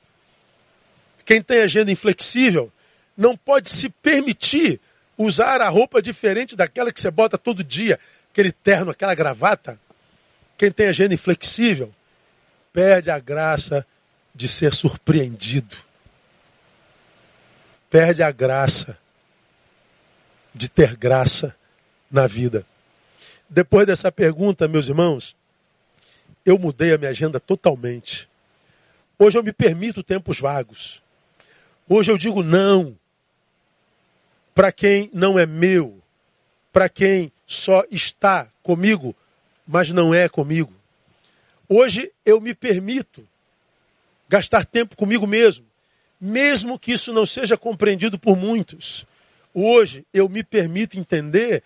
Quem 1.25 1.41
tem 1.41 1.63
agenda 1.63 1.93
inflexível 1.93 2.73
não 3.17 3.37
pode 3.37 3.71
se 3.71 3.89
permitir 3.89 4.81
usar 5.17 5.61
a 5.61 5.69
roupa 5.69 6.03
diferente 6.03 6.57
daquela 6.57 6.93
que 6.93 7.01
você 7.01 7.11
bota 7.11 7.39
todo 7.39 7.63
dia, 7.63 8.01
aquele 8.33 8.51
terno, 8.51 8.91
aquela 8.91 9.15
gravata. 9.15 9.79
Quem 10.61 10.71
tem 10.71 10.89
agenda 10.89 11.15
inflexível 11.15 11.91
perde 12.71 13.11
a 13.11 13.19
graça 13.19 13.87
de 14.35 14.47
ser 14.47 14.75
surpreendido. 14.75 15.75
Perde 17.89 18.23
a 18.23 18.31
graça 18.31 18.99
de 20.55 20.69
ter 20.69 20.97
graça 20.97 21.57
na 22.11 22.27
vida. 22.27 22.67
Depois 23.49 23.87
dessa 23.87 24.13
pergunta, 24.13 24.69
meus 24.69 24.87
irmãos, 24.87 25.35
eu 26.45 26.59
mudei 26.59 26.93
a 26.93 26.99
minha 26.99 27.11
agenda 27.11 27.41
totalmente. 27.41 28.29
Hoje 29.19 29.39
eu 29.39 29.43
me 29.43 29.55
permito 29.55 30.03
tempos 30.03 30.39
vagos. 30.41 31.03
Hoje 31.89 32.13
eu 32.13 32.19
digo 32.19 32.43
não. 32.43 32.95
para 34.55 34.71
quem 34.71 35.09
não 35.15 35.39
é 35.39 35.47
meu, 35.47 36.03
para 36.71 36.87
quem 36.87 37.33
só 37.47 37.83
está 37.91 38.47
comigo, 38.63 39.17
mas 39.71 39.89
não 39.91 40.13
é 40.13 40.29
comigo. 40.29 40.73
Hoje 41.69 42.11
eu 42.27 42.41
me 42.41 42.53
permito 42.53 43.27
gastar 44.29 44.65
tempo 44.65 44.97
comigo 44.97 45.29
mesmo, 45.29 45.65
mesmo 46.21 46.77
que 46.77 46.91
isso 46.93 47.13
não 47.13 47.25
seja 47.25 47.57
compreendido 47.57 48.19
por 48.19 48.37
muitos. 48.37 49.07
Hoje 49.55 50.05
eu 50.13 50.29
me 50.29 50.43
permito 50.43 50.99
entender 50.99 51.63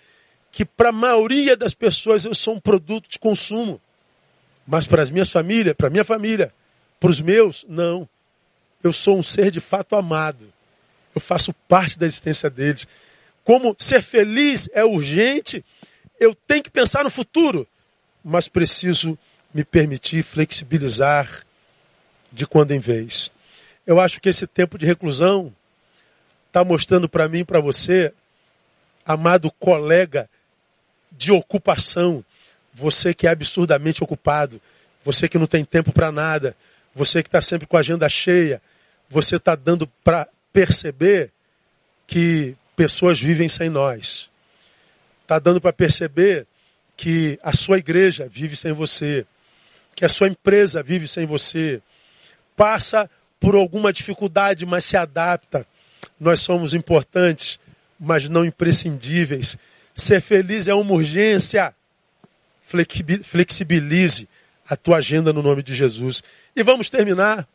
que 0.52 0.66
para 0.66 0.90
a 0.90 0.92
maioria 0.92 1.56
das 1.56 1.72
pessoas 1.74 2.26
eu 2.26 2.34
sou 2.34 2.56
um 2.56 2.60
produto 2.60 3.08
de 3.08 3.18
consumo. 3.18 3.80
Mas 4.66 4.86
para 4.86 5.02
as 5.02 5.10
minhas 5.10 5.30
famílias, 5.30 5.74
para 5.74 5.88
minha 5.88 6.04
família, 6.04 6.52
para 7.00 7.10
os 7.10 7.22
meus, 7.22 7.64
não. 7.66 8.06
Eu 8.82 8.92
sou 8.92 9.18
um 9.18 9.22
ser 9.22 9.50
de 9.50 9.60
fato 9.60 9.96
amado. 9.96 10.52
Eu 11.14 11.22
faço 11.22 11.54
parte 11.66 11.98
da 11.98 12.04
existência 12.04 12.50
deles. 12.50 12.86
Como 13.42 13.74
ser 13.78 14.02
feliz 14.02 14.68
é 14.74 14.84
urgente, 14.84 15.64
eu 16.20 16.34
tenho 16.34 16.62
que 16.62 16.70
pensar 16.70 17.02
no 17.02 17.10
futuro, 17.10 17.66
mas 18.24 18.48
preciso 18.48 19.18
me 19.52 19.62
permitir 19.62 20.22
flexibilizar 20.22 21.44
de 22.32 22.46
quando 22.46 22.72
em 22.72 22.78
vez. 22.78 23.30
Eu 23.86 24.00
acho 24.00 24.20
que 24.20 24.28
esse 24.28 24.46
tempo 24.46 24.78
de 24.78 24.86
reclusão 24.86 25.54
está 26.46 26.64
mostrando 26.64 27.08
para 27.08 27.28
mim 27.28 27.40
e 27.40 27.44
para 27.44 27.60
você, 27.60 28.12
amado 29.04 29.50
colega 29.52 30.28
de 31.12 31.30
ocupação, 31.30 32.24
você 32.72 33.12
que 33.12 33.26
é 33.26 33.30
absurdamente 33.30 34.02
ocupado, 34.02 34.60
você 35.04 35.28
que 35.28 35.38
não 35.38 35.46
tem 35.46 35.64
tempo 35.64 35.92
para 35.92 36.10
nada, 36.10 36.56
você 36.94 37.22
que 37.22 37.28
está 37.28 37.40
sempre 37.40 37.66
com 37.66 37.76
a 37.76 37.80
agenda 37.80 38.08
cheia, 38.08 38.60
você 39.08 39.36
está 39.36 39.54
dando 39.54 39.86
para 40.02 40.26
perceber 40.52 41.30
que 42.06 42.56
pessoas 42.74 43.20
vivem 43.20 43.48
sem 43.48 43.68
nós. 43.68 44.30
Está 45.22 45.38
dando 45.38 45.60
para 45.60 45.72
perceber 45.72 46.46
que 46.96 47.38
a 47.42 47.54
sua 47.54 47.78
igreja 47.78 48.28
vive 48.30 48.56
sem 48.56 48.72
você, 48.72 49.26
que 49.94 50.04
a 50.04 50.08
sua 50.08 50.28
empresa 50.28 50.82
vive 50.82 51.08
sem 51.08 51.26
você, 51.26 51.82
passa 52.56 53.10
por 53.40 53.54
alguma 53.54 53.92
dificuldade, 53.92 54.64
mas 54.64 54.84
se 54.84 54.96
adapta. 54.96 55.66
Nós 56.18 56.40
somos 56.40 56.74
importantes, 56.74 57.58
mas 57.98 58.28
não 58.28 58.44
imprescindíveis. 58.44 59.56
Ser 59.94 60.20
feliz 60.20 60.68
é 60.68 60.74
uma 60.74 60.92
urgência. 60.92 61.74
Flexibilize 62.62 64.28
a 64.66 64.76
tua 64.76 64.96
agenda 64.96 65.32
no 65.32 65.42
nome 65.42 65.62
de 65.62 65.74
Jesus. 65.74 66.22
E 66.56 66.62
vamos 66.62 66.88
terminar. 66.88 67.46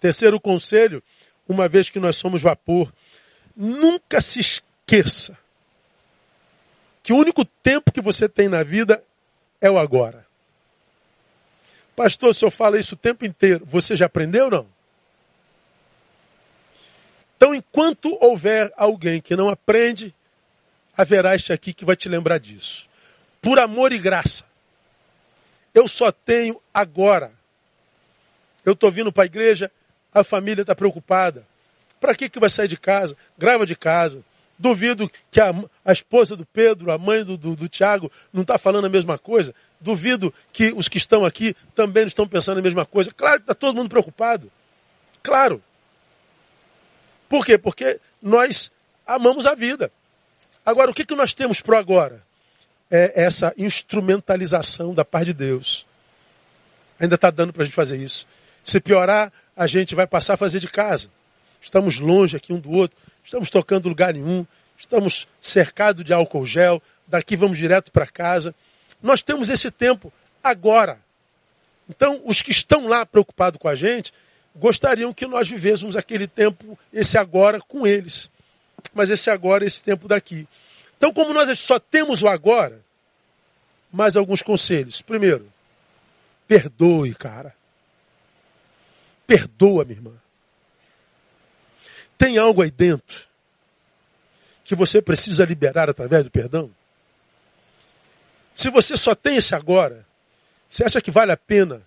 Terceiro 0.00 0.40
conselho, 0.40 1.02
uma 1.48 1.68
vez 1.68 1.88
que 1.88 2.00
nós 2.00 2.16
somos 2.16 2.42
vapor, 2.42 2.92
nunca 3.56 4.20
se 4.20 4.40
esqueça 4.40 5.38
que 7.06 7.12
o 7.12 7.16
único 7.16 7.44
tempo 7.44 7.92
que 7.92 8.00
você 8.00 8.28
tem 8.28 8.48
na 8.48 8.64
vida 8.64 9.00
é 9.60 9.70
o 9.70 9.78
agora. 9.78 10.26
Pastor, 11.94 12.34
se 12.34 12.44
eu 12.44 12.50
falo 12.50 12.76
isso 12.76 12.96
o 12.96 12.98
tempo 12.98 13.24
inteiro, 13.24 13.64
você 13.64 13.94
já 13.94 14.06
aprendeu 14.06 14.46
ou 14.46 14.50
não? 14.50 14.66
Então, 17.36 17.54
enquanto 17.54 18.18
houver 18.20 18.72
alguém 18.76 19.20
que 19.20 19.36
não 19.36 19.48
aprende, 19.48 20.12
haverá 20.96 21.36
este 21.36 21.52
aqui 21.52 21.72
que 21.72 21.84
vai 21.84 21.94
te 21.94 22.08
lembrar 22.08 22.38
disso. 22.38 22.88
Por 23.40 23.60
amor 23.60 23.92
e 23.92 24.00
graça. 24.00 24.42
Eu 25.72 25.86
só 25.86 26.10
tenho 26.10 26.60
agora. 26.74 27.30
Eu 28.64 28.72
estou 28.72 28.90
vindo 28.90 29.12
para 29.12 29.22
a 29.22 29.26
igreja, 29.26 29.70
a 30.12 30.24
família 30.24 30.62
está 30.62 30.74
preocupada. 30.74 31.46
Para 32.00 32.16
que, 32.16 32.28
que 32.28 32.40
vai 32.40 32.50
sair 32.50 32.66
de 32.66 32.76
casa? 32.76 33.16
Grava 33.38 33.64
de 33.64 33.76
casa. 33.76 34.24
Duvido 34.58 35.10
que 35.30 35.40
a, 35.40 35.52
a 35.84 35.92
esposa 35.92 36.34
do 36.34 36.46
Pedro, 36.46 36.90
a 36.90 36.96
mãe 36.96 37.22
do, 37.22 37.36
do, 37.36 37.54
do 37.54 37.68
Tiago, 37.68 38.10
não 38.32 38.42
está 38.42 38.56
falando 38.56 38.86
a 38.86 38.90
mesma 38.90 39.18
coisa. 39.18 39.54
Duvido 39.80 40.32
que 40.52 40.72
os 40.74 40.88
que 40.88 40.96
estão 40.98 41.24
aqui 41.24 41.54
também 41.74 42.04
não 42.04 42.08
estão 42.08 42.26
pensando 42.26 42.58
a 42.58 42.62
mesma 42.62 42.86
coisa. 42.86 43.12
Claro 43.12 43.36
que 43.36 43.42
está 43.42 43.54
todo 43.54 43.76
mundo 43.76 43.90
preocupado. 43.90 44.50
Claro. 45.22 45.62
Por 47.28 47.44
quê? 47.44 47.58
Porque 47.58 48.00
nós 48.22 48.70
amamos 49.06 49.46
a 49.46 49.54
vida. 49.54 49.90
Agora, 50.64 50.90
o 50.90 50.94
que, 50.94 51.04
que 51.04 51.14
nós 51.14 51.34
temos 51.34 51.60
para 51.60 51.78
agora? 51.78 52.24
É 52.90 53.24
essa 53.24 53.52
instrumentalização 53.58 54.94
da 54.94 55.04
paz 55.04 55.26
de 55.26 55.32
Deus. 55.32 55.86
Ainda 56.98 57.16
está 57.16 57.30
dando 57.30 57.52
para 57.52 57.62
a 57.62 57.64
gente 57.64 57.74
fazer 57.74 57.98
isso. 57.98 58.26
Se 58.64 58.80
piorar, 58.80 59.32
a 59.56 59.66
gente 59.66 59.94
vai 59.94 60.06
passar 60.06 60.34
a 60.34 60.36
fazer 60.36 60.60
de 60.60 60.68
casa. 60.68 61.08
Estamos 61.60 61.98
longe 61.98 62.36
aqui 62.36 62.52
um 62.52 62.60
do 62.60 62.70
outro, 62.70 62.96
estamos 63.26 63.50
tocando 63.50 63.90
lugar 63.90 64.14
nenhum, 64.14 64.46
estamos 64.78 65.28
cercados 65.40 66.02
de 66.02 66.14
álcool 66.14 66.46
gel, 66.46 66.82
daqui 67.06 67.36
vamos 67.36 67.58
direto 67.58 67.92
para 67.92 68.06
casa. 68.06 68.54
Nós 69.02 69.20
temos 69.20 69.50
esse 69.50 69.70
tempo 69.70 70.10
agora. 70.42 70.98
Então, 71.90 72.22
os 72.24 72.40
que 72.40 72.50
estão 72.50 72.88
lá 72.88 73.04
preocupados 73.04 73.58
com 73.60 73.68
a 73.68 73.74
gente, 73.74 74.14
gostariam 74.54 75.12
que 75.12 75.26
nós 75.26 75.46
vivêssemos 75.46 75.96
aquele 75.96 76.26
tempo, 76.26 76.78
esse 76.90 77.18
agora, 77.18 77.60
com 77.60 77.86
eles 77.86 78.30
mas 78.94 79.10
esse 79.10 79.30
agora, 79.30 79.64
esse 79.64 79.82
tempo 79.82 80.08
daqui. 80.08 80.48
Então, 80.96 81.12
como 81.12 81.32
nós 81.32 81.58
só 81.58 81.78
temos 81.78 82.22
o 82.22 82.28
agora, 82.28 82.80
mais 83.92 84.16
alguns 84.16 84.42
conselhos. 84.42 85.02
Primeiro, 85.02 85.52
perdoe, 86.48 87.14
cara. 87.14 87.54
Perdoa, 89.26 89.84
minha 89.84 89.98
irmã. 89.98 90.12
Tem 92.18 92.38
algo 92.38 92.62
aí 92.62 92.70
dentro 92.70 93.26
que 94.64 94.74
você 94.74 95.00
precisa 95.00 95.44
liberar 95.44 95.88
através 95.88 96.24
do 96.24 96.30
perdão? 96.30 96.70
Se 98.54 98.70
você 98.70 98.96
só 98.96 99.14
tem 99.14 99.36
esse 99.36 99.54
agora, 99.54 100.04
você 100.68 100.84
acha 100.84 101.00
que 101.00 101.10
vale 101.10 101.32
a 101.32 101.36
pena 101.36 101.82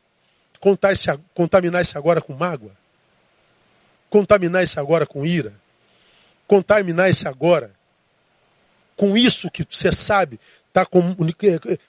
esse, 0.91 1.07
contaminar 1.33 1.81
esse 1.81 1.97
agora 1.97 2.21
com 2.21 2.33
mágoa? 2.33 2.71
Contaminar 4.09 4.63
esse 4.63 4.79
agora 4.79 5.05
com 5.05 5.25
ira? 5.25 5.53
contaminar 6.49 7.07
esse 7.11 7.27
agora 7.27 7.71
com 8.95 9.15
isso 9.15 9.51
que 9.51 9.63
você 9.69 9.91
sabe 9.91 10.39
está 10.67 10.83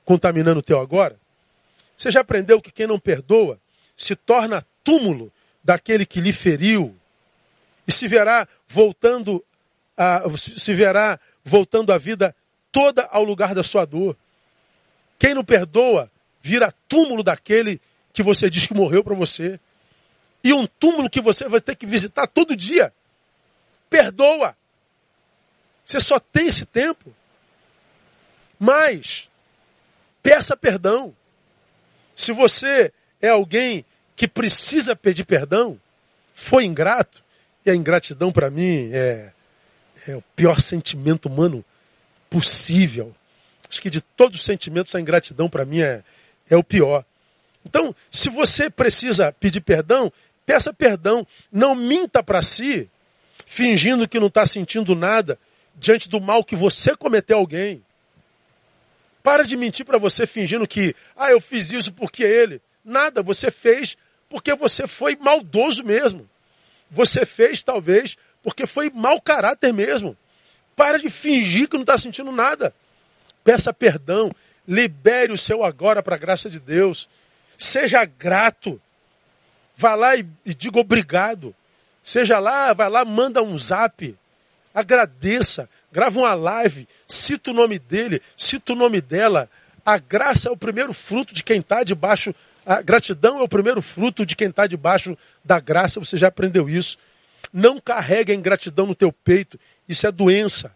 contaminando 0.05 0.61
o 0.61 0.63
teu 0.63 0.79
agora? 0.79 1.17
Você 1.97 2.11
já 2.11 2.21
aprendeu 2.21 2.61
que 2.61 2.71
quem 2.71 2.87
não 2.87 2.99
perdoa 2.99 3.59
se 3.97 4.15
torna 4.15 4.65
túmulo 4.85 5.33
daquele 5.65 6.05
que 6.05 6.21
lhe 6.21 6.33
feriu 6.33 6.95
e 7.91 7.93
se 7.93 8.07
verá 8.07 8.47
voltando 8.69 9.45
a, 9.97 10.23
se 10.39 10.73
verá 10.73 11.19
voltando 11.43 11.93
a 11.93 11.99
vida 11.99 12.35
toda 12.71 13.03
ao 13.07 13.25
lugar 13.25 13.53
da 13.53 13.65
sua 13.65 13.85
dor. 13.85 14.17
Quem 15.19 15.35
não 15.35 15.45
perdoa 15.45 16.09
vira 16.41 16.73
túmulo 16.89 17.25
daquele 17.25 17.81
que 18.13 18.23
você 18.23 18.49
diz 18.49 18.65
que 18.65 18.75
morreu 18.75 19.03
para 19.03 19.17
você. 19.17 19.59
E 20.45 20.53
um 20.53 20.69
túmulo 20.69 21.11
que 21.11 21.21
você 21.21 21.49
vai 21.49 21.61
ter 21.61 21.75
que 21.75 21.85
visitar 21.85 22.29
todo 22.29 22.55
dia. 22.55 22.95
Perdoa. 23.91 24.57
Você 25.85 25.99
só 25.99 26.21
tem 26.21 26.47
esse 26.47 26.67
tempo. 26.67 27.13
Mas, 28.57 29.29
peça 30.23 30.57
perdão. 30.57 31.13
Se 32.15 32.31
você 32.31 32.93
é 33.21 33.31
alguém 33.31 33.85
que 34.15 34.29
precisa 34.29 34.95
pedir 34.95 35.25
perdão, 35.25 35.77
foi 36.33 36.65
ingrato, 36.65 37.23
e 37.65 37.71
a 37.71 37.75
ingratidão 37.75 38.33
para 38.33 38.51
mim 38.51 38.91
é, 38.93 39.33
é 40.09 40.17
o 40.17 40.23
pior 40.35 40.61
sentimento 40.61 41.27
humano 41.27 41.65
possível. 42.29 43.15
Acho 43.69 43.83
que 43.83 43.91
de 43.91 44.01
todos 44.01 44.39
os 44.39 44.45
sentimentos, 44.45 44.95
a 44.95 45.01
ingratidão 45.01 45.49
para 45.49 45.65
mim 45.65 45.81
é, 45.81 46.03
é 46.49 46.57
o 46.57 46.65
pior. 46.65 47.05
Então, 47.65 47.95
se 48.11 48.29
você 48.31 48.71
precisa 48.71 49.33
pedir 49.33 49.61
perdão, 49.61 50.13
peça 50.47 50.73
perdão. 50.73 51.27
Não 51.53 51.75
minta 51.75 52.23
para 52.23 52.41
si 52.41 52.89
fingindo 53.45 54.09
que 54.09 54.21
não 54.21 54.29
está 54.29 54.47
sentindo 54.47 54.95
nada 54.95 55.37
diante 55.75 56.09
do 56.09 56.21
mal 56.21 56.45
que 56.45 56.55
você 56.55 56.97
cometeu 56.97 57.37
a 57.37 57.41
alguém. 57.41 57.83
Para 59.23 59.43
de 59.43 59.57
mentir 59.57 59.85
para 59.85 59.99
você 59.99 60.27
fingindo 60.27 60.67
que, 60.69 60.95
ah, 61.17 61.31
eu 61.31 61.41
fiz 61.41 61.73
isso 61.73 61.93
porque 61.93 62.23
ele. 62.23 62.63
Nada, 62.85 63.23
você 63.23 63.51
fez 63.51 63.97
porque 64.29 64.55
você 64.55 64.87
foi 64.87 65.17
maldoso 65.17 65.83
mesmo. 65.83 66.30
Você 66.91 67.25
fez, 67.25 67.63
talvez, 67.63 68.17
porque 68.43 68.67
foi 68.67 68.91
mau 68.91 69.21
caráter 69.21 69.73
mesmo. 69.73 70.17
Para 70.75 70.99
de 70.99 71.11
fingir 71.11 71.69
que 71.69 71.77
não 71.77 71.83
está 71.83 71.97
sentindo 71.97 72.33
nada. 72.33 72.75
Peça 73.45 73.73
perdão. 73.73 74.31
Libere 74.67 75.33
o 75.33 75.39
seu 75.39 75.65
agora 75.65 76.03
para 76.03 76.17
a 76.17 76.19
graça 76.19 76.49
de 76.49 76.59
Deus. 76.59 77.09
Seja 77.59 78.05
grato. 78.05 78.81
Vá 79.77 79.95
lá 79.95 80.17
e, 80.17 80.27
e 80.45 80.55
diga 80.55 80.79
obrigado. 80.79 81.55
Seja 82.03 82.39
lá, 82.39 82.73
vai 82.73 82.89
lá, 82.89 83.05
manda 83.05 83.43
um 83.43 83.59
zap. 83.59 84.17
Agradeça. 84.75 85.69
Grava 85.93 86.19
uma 86.19 86.35
live. 86.35 86.89
Cita 87.07 87.51
o 87.51 87.55
nome 87.55 87.79
dele. 87.79 88.23
Cita 88.37 88.73
o 88.73 88.77
nome 88.77 89.01
dela. 89.01 89.49
A 89.85 89.99
graça 89.99 90.49
é 90.49 90.53
o 90.53 90.57
primeiro 90.57 90.93
fruto 90.93 91.35
de 91.35 91.43
quem 91.43 91.61
está 91.61 91.83
debaixo. 91.83 92.35
A 92.65 92.83
gratidão 92.83 93.41
é 93.41 93.43
o 93.43 93.49
primeiro 93.49 93.81
fruto 93.81 94.25
de 94.25 94.37
quem 94.37 94.49
está 94.49 94.67
debaixo 94.67 95.17
da 95.45 95.59
graça. 95.59 96.01
Você 96.01 96.17
já 96.17 96.29
aprendeu 96.29 96.69
isso. 96.69 96.99
Não 97.53 97.81
carregue 97.81 98.33
a 98.33 98.35
ingratidão 98.35 98.87
no 98.87 98.95
teu 98.95 99.13
peito 99.13 99.59
Isso 99.89 100.07
é 100.07 100.13
doença. 100.13 100.75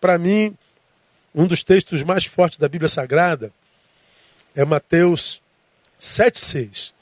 Para 0.00 0.18
mim, 0.18 0.56
um 1.34 1.46
dos 1.46 1.62
textos 1.62 2.02
mais 2.02 2.24
fortes 2.24 2.58
da 2.58 2.68
Bíblia 2.68 2.88
Sagrada 2.88 3.52
é 4.54 4.64
Mateus 4.64 5.40
7,6. 5.98 6.92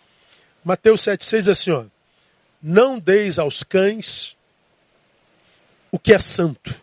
Mateus 0.65 1.01
7,6 1.03 1.49
é 1.49 1.51
assim, 1.51 1.71
ó. 1.73 1.85
Não 2.63 2.99
deis 2.99 3.39
aos 3.39 3.65
cães 3.65 4.37
o 5.91 5.99
que 5.99 6.15
é 6.15 6.19
santo, 6.19 6.75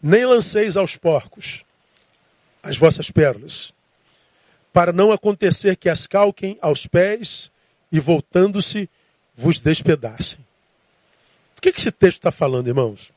nem 0.00 0.24
lanceis 0.24 0.74
aos 0.74 0.96
porcos 0.96 1.64
as 2.62 2.78
vossas 2.78 3.10
pérolas, 3.10 3.73
para 4.74 4.92
não 4.92 5.12
acontecer 5.12 5.76
que 5.76 5.88
as 5.88 6.04
calquem 6.04 6.58
aos 6.60 6.84
pés 6.84 7.48
e 7.92 8.00
voltando-se 8.00 8.90
vos 9.32 9.60
despedacem. 9.60 10.44
O 11.56 11.60
que, 11.60 11.70
que 11.70 11.78
esse 11.78 11.92
texto 11.92 12.18
está 12.18 12.32
falando, 12.32 12.66
irmãos? 12.66 13.12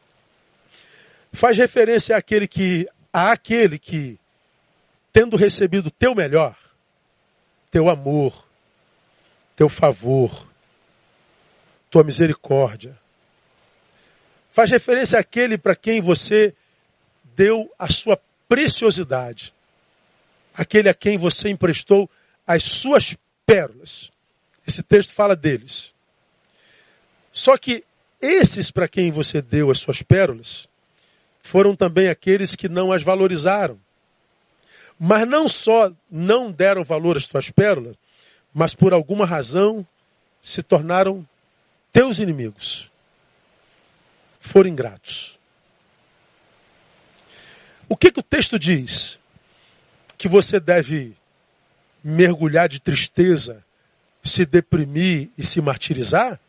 Faz 1.33 1.57
referência 1.57 2.15
àquele 2.15 2.47
que, 2.47 2.87
àquele 3.11 3.79
que, 3.79 4.19
tendo 5.11 5.35
recebido 5.35 5.89
teu 5.89 6.13
melhor, 6.13 6.55
teu 7.71 7.89
amor, 7.89 8.47
teu 9.55 9.67
favor, 9.67 10.47
tua 11.89 12.03
misericórdia, 12.03 12.95
faz 14.51 14.69
referência 14.69 15.17
àquele 15.17 15.57
para 15.57 15.75
quem 15.75 16.01
você 16.01 16.53
deu 17.35 17.73
a 17.79 17.89
sua 17.89 18.21
preciosidade, 18.47 19.55
aquele 20.57 20.89
a 20.89 20.93
quem 20.93 21.17
você 21.17 21.49
emprestou 21.49 22.09
as 22.45 22.63
suas 22.63 23.15
pérolas. 23.45 24.11
Esse 24.67 24.81
texto 24.81 25.13
fala 25.13 25.35
deles. 25.35 25.93
Só 27.31 27.55
que 27.55 27.83
esses 28.19 28.71
para 28.71 28.87
quem 28.87 29.11
você 29.11 29.41
deu 29.41 29.69
as 29.69 29.79
suas 29.79 30.01
pérolas 30.01 30.67
foram 31.39 31.75
também 31.75 32.09
aqueles 32.09 32.55
que 32.55 32.67
não 32.67 32.91
as 32.91 33.03
valorizaram. 33.03 33.79
Mas 34.99 35.27
não 35.27 35.47
só 35.47 35.93
não 36.09 36.51
deram 36.51 36.83
valor 36.83 37.15
às 37.15 37.27
tuas 37.27 37.51
pérolas, 37.51 37.95
mas 38.53 38.73
por 38.73 38.91
alguma 38.91 39.25
razão 39.25 39.85
se 40.41 40.63
tornaram 40.63 41.27
teus 41.93 42.17
inimigos. 42.17 42.91
Foram 44.39 44.69
ingratos. 44.69 45.37
O 47.87 47.95
que, 47.95 48.11
que 48.11 48.19
o 48.19 48.23
texto 48.23 48.57
diz? 48.57 49.19
Que 50.17 50.27
você 50.27 50.59
deve 50.59 51.15
mergulhar 52.03 52.67
de 52.67 52.79
tristeza 52.79 53.63
se 54.23 54.45
deprimir 54.45 55.29
e 55.37 55.45
se 55.45 55.61
martirizar? 55.61 56.39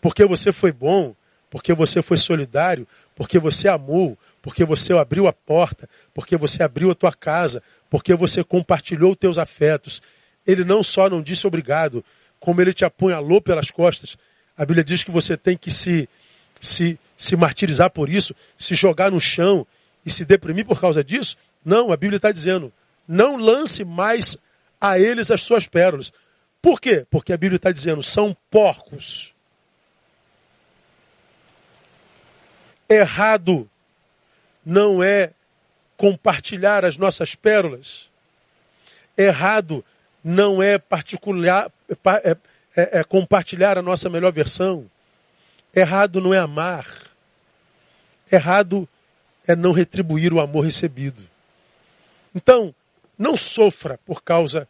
Porque 0.00 0.24
você 0.24 0.50
foi 0.52 0.72
bom, 0.72 1.14
porque 1.50 1.74
você 1.74 2.00
foi 2.00 2.16
solidário, 2.16 2.86
porque 3.14 3.38
você 3.38 3.68
amou, 3.68 4.16
porque 4.40 4.64
você 4.64 4.94
abriu 4.94 5.26
a 5.26 5.32
porta, 5.32 5.88
porque 6.14 6.36
você 6.36 6.62
abriu 6.62 6.90
a 6.90 6.94
tua 6.94 7.12
casa, 7.12 7.62
porque 7.90 8.14
você 8.14 8.42
compartilhou 8.42 9.14
teus 9.14 9.36
afetos. 9.36 10.00
Ele 10.46 10.64
não 10.64 10.82
só 10.82 11.10
não 11.10 11.22
disse 11.22 11.46
obrigado, 11.46 12.04
como 12.38 12.60
ele 12.60 12.72
te 12.72 12.84
apunhalou 12.84 13.40
pelas 13.42 13.70
costas. 13.70 14.16
A 14.56 14.64
Bíblia 14.64 14.84
diz 14.84 15.04
que 15.04 15.10
você 15.10 15.36
tem 15.36 15.56
que 15.56 15.70
se, 15.70 16.08
se, 16.60 16.98
se 17.16 17.36
martirizar 17.36 17.90
por 17.90 18.08
isso, 18.08 18.34
se 18.56 18.74
jogar 18.74 19.10
no 19.10 19.20
chão 19.20 19.66
e 20.04 20.10
se 20.10 20.24
deprimir 20.24 20.64
por 20.64 20.80
causa 20.80 21.04
disso. 21.04 21.36
Não, 21.64 21.92
a 21.92 21.96
Bíblia 21.96 22.16
está 22.16 22.32
dizendo, 22.32 22.72
não 23.06 23.36
lance 23.36 23.84
mais 23.84 24.36
a 24.80 24.98
eles 24.98 25.30
as 25.30 25.42
suas 25.42 25.66
pérolas. 25.66 26.12
Por 26.62 26.80
quê? 26.80 27.06
Porque 27.10 27.32
a 27.32 27.36
Bíblia 27.36 27.56
está 27.56 27.70
dizendo, 27.70 28.02
são 28.02 28.36
porcos. 28.50 29.34
Errado 32.88 33.68
não 34.64 35.02
é 35.02 35.32
compartilhar 35.96 36.84
as 36.84 36.96
nossas 36.96 37.34
pérolas. 37.34 38.10
Errado 39.16 39.84
não 40.24 40.62
é, 40.62 40.78
particular, 40.78 41.70
é, 42.24 42.36
é, 42.76 43.00
é 43.00 43.04
compartilhar 43.04 43.78
a 43.78 43.82
nossa 43.82 44.08
melhor 44.08 44.32
versão. 44.32 44.90
Errado 45.74 46.20
não 46.20 46.34
é 46.34 46.38
amar. 46.38 46.86
Errado 48.30 48.88
é 49.46 49.54
não 49.54 49.72
retribuir 49.72 50.32
o 50.32 50.40
amor 50.40 50.64
recebido. 50.64 51.29
Então, 52.34 52.74
não 53.18 53.36
sofra 53.36 53.98
por 54.04 54.22
causa 54.22 54.68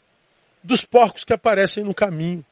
dos 0.63 0.85
porcos 0.85 1.25
que 1.25 1.33
aparecem 1.33 1.85
no 1.85 1.95
caminho. 1.95 2.45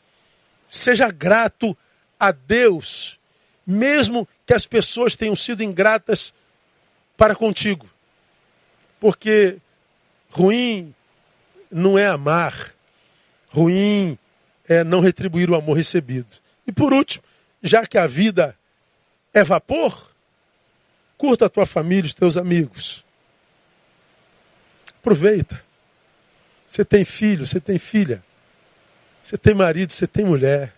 Seja 0.69 1.11
grato 1.11 1.77
a 2.19 2.31
Deus, 2.31 3.19
mesmo 3.67 4.29
que 4.47 4.55
as 4.55 4.67
pessoas 4.67 5.17
tenham 5.17 5.37
sido 5.37 5.63
ingratas 5.63 6.33
para 7.17 7.35
contigo. 7.35 7.89
Porque 9.01 9.59
ruim 10.31 10.95
não 11.71 11.99
é 11.99 12.07
amar, 12.07 12.75
ruim 13.49 14.19
é 14.69 14.85
não 14.85 15.01
retribuir 15.01 15.51
o 15.51 15.55
amor 15.55 15.77
recebido. 15.77 16.29
E 16.67 16.73
por 16.73 16.93
último, 16.93 17.25
já 17.63 17.87
que 17.87 17.99
a 17.99 18.07
vida 18.07 18.57
é 19.33 19.43
vapor, 19.43 20.11
curta 21.17 21.47
a 21.47 21.49
tua 21.49 21.67
família, 21.67 22.07
os 22.07 22.15
teus 22.15 22.37
amigos. 22.37 23.05
Aproveita. 25.09 25.65
Você 26.69 26.85
tem 26.85 27.03
filho, 27.03 27.47
você 27.47 27.59
tem 27.59 27.79
filha. 27.79 28.23
Você 29.23 29.39
tem 29.39 29.55
marido, 29.55 29.91
você 29.91 30.07
tem 30.07 30.23
mulher. 30.23 30.75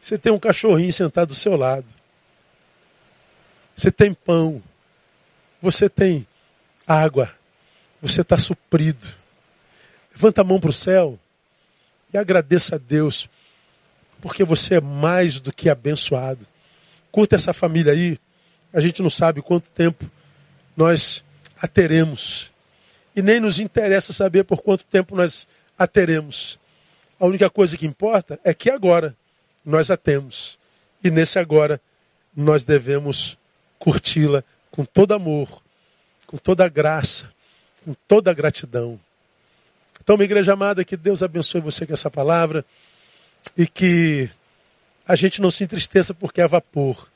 Você 0.00 0.16
tem 0.16 0.30
um 0.30 0.38
cachorrinho 0.38 0.92
sentado 0.92 1.30
do 1.30 1.34
seu 1.34 1.56
lado. 1.56 1.86
Você 3.74 3.90
tem 3.90 4.14
pão. 4.14 4.62
Você 5.60 5.88
tem 5.88 6.24
água. 6.86 7.34
Você 8.00 8.20
está 8.20 8.38
suprido. 8.38 9.08
Levanta 10.12 10.42
a 10.42 10.44
mão 10.44 10.60
para 10.60 10.70
o 10.70 10.72
céu 10.72 11.18
e 12.14 12.18
agradeça 12.18 12.76
a 12.76 12.78
Deus, 12.78 13.28
porque 14.20 14.44
você 14.44 14.76
é 14.76 14.80
mais 14.80 15.40
do 15.40 15.52
que 15.52 15.68
abençoado. 15.68 16.46
Curta 17.10 17.34
essa 17.34 17.52
família 17.52 17.92
aí. 17.92 18.20
A 18.72 18.78
gente 18.78 19.02
não 19.02 19.10
sabe 19.10 19.42
quanto 19.42 19.68
tempo 19.70 20.08
nós 20.76 21.24
a 21.60 21.66
teremos. 21.66 22.51
E 23.14 23.22
nem 23.22 23.40
nos 23.40 23.58
interessa 23.58 24.12
saber 24.12 24.44
por 24.44 24.62
quanto 24.62 24.84
tempo 24.84 25.14
nós 25.14 25.46
a 25.78 25.86
teremos. 25.86 26.58
A 27.20 27.26
única 27.26 27.50
coisa 27.50 27.76
que 27.76 27.86
importa 27.86 28.40
é 28.42 28.54
que 28.54 28.70
agora 28.70 29.16
nós 29.64 29.90
a 29.90 29.96
temos. 29.96 30.58
E 31.04 31.10
nesse 31.10 31.38
agora 31.38 31.80
nós 32.34 32.64
devemos 32.64 33.36
curti-la 33.78 34.42
com 34.70 34.84
todo 34.84 35.12
amor, 35.12 35.62
com 36.26 36.36
toda 36.36 36.68
graça, 36.68 37.30
com 37.84 37.94
toda 38.08 38.32
gratidão. 38.32 38.98
Então, 40.02 40.16
minha 40.16 40.24
igreja 40.24 40.54
amada, 40.54 40.84
que 40.84 40.96
Deus 40.96 41.22
abençoe 41.22 41.60
você 41.60 41.86
com 41.86 41.92
essa 41.92 42.10
palavra 42.10 42.64
e 43.56 43.66
que 43.66 44.28
a 45.06 45.14
gente 45.14 45.40
não 45.40 45.50
se 45.50 45.62
entristeça 45.62 46.14
porque 46.14 46.40
é 46.40 46.46
vapor, 46.46 47.08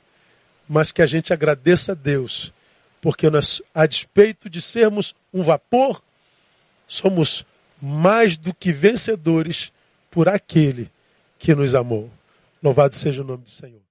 mas 0.68 0.92
que 0.92 1.02
a 1.02 1.06
gente 1.06 1.32
agradeça 1.32 1.92
a 1.92 1.94
Deus 1.94 2.52
porque 3.06 3.30
nós, 3.30 3.62
a 3.72 3.86
despeito 3.86 4.50
de 4.50 4.60
sermos 4.60 5.14
um 5.32 5.40
vapor, 5.40 6.02
somos 6.88 7.46
mais 7.80 8.36
do 8.36 8.52
que 8.52 8.72
vencedores 8.72 9.72
por 10.10 10.28
aquele 10.28 10.90
que 11.38 11.54
nos 11.54 11.72
amou. 11.76 12.10
Louvado 12.60 12.96
seja 12.96 13.22
o 13.22 13.24
nome 13.24 13.44
do 13.44 13.50
Senhor. 13.50 13.85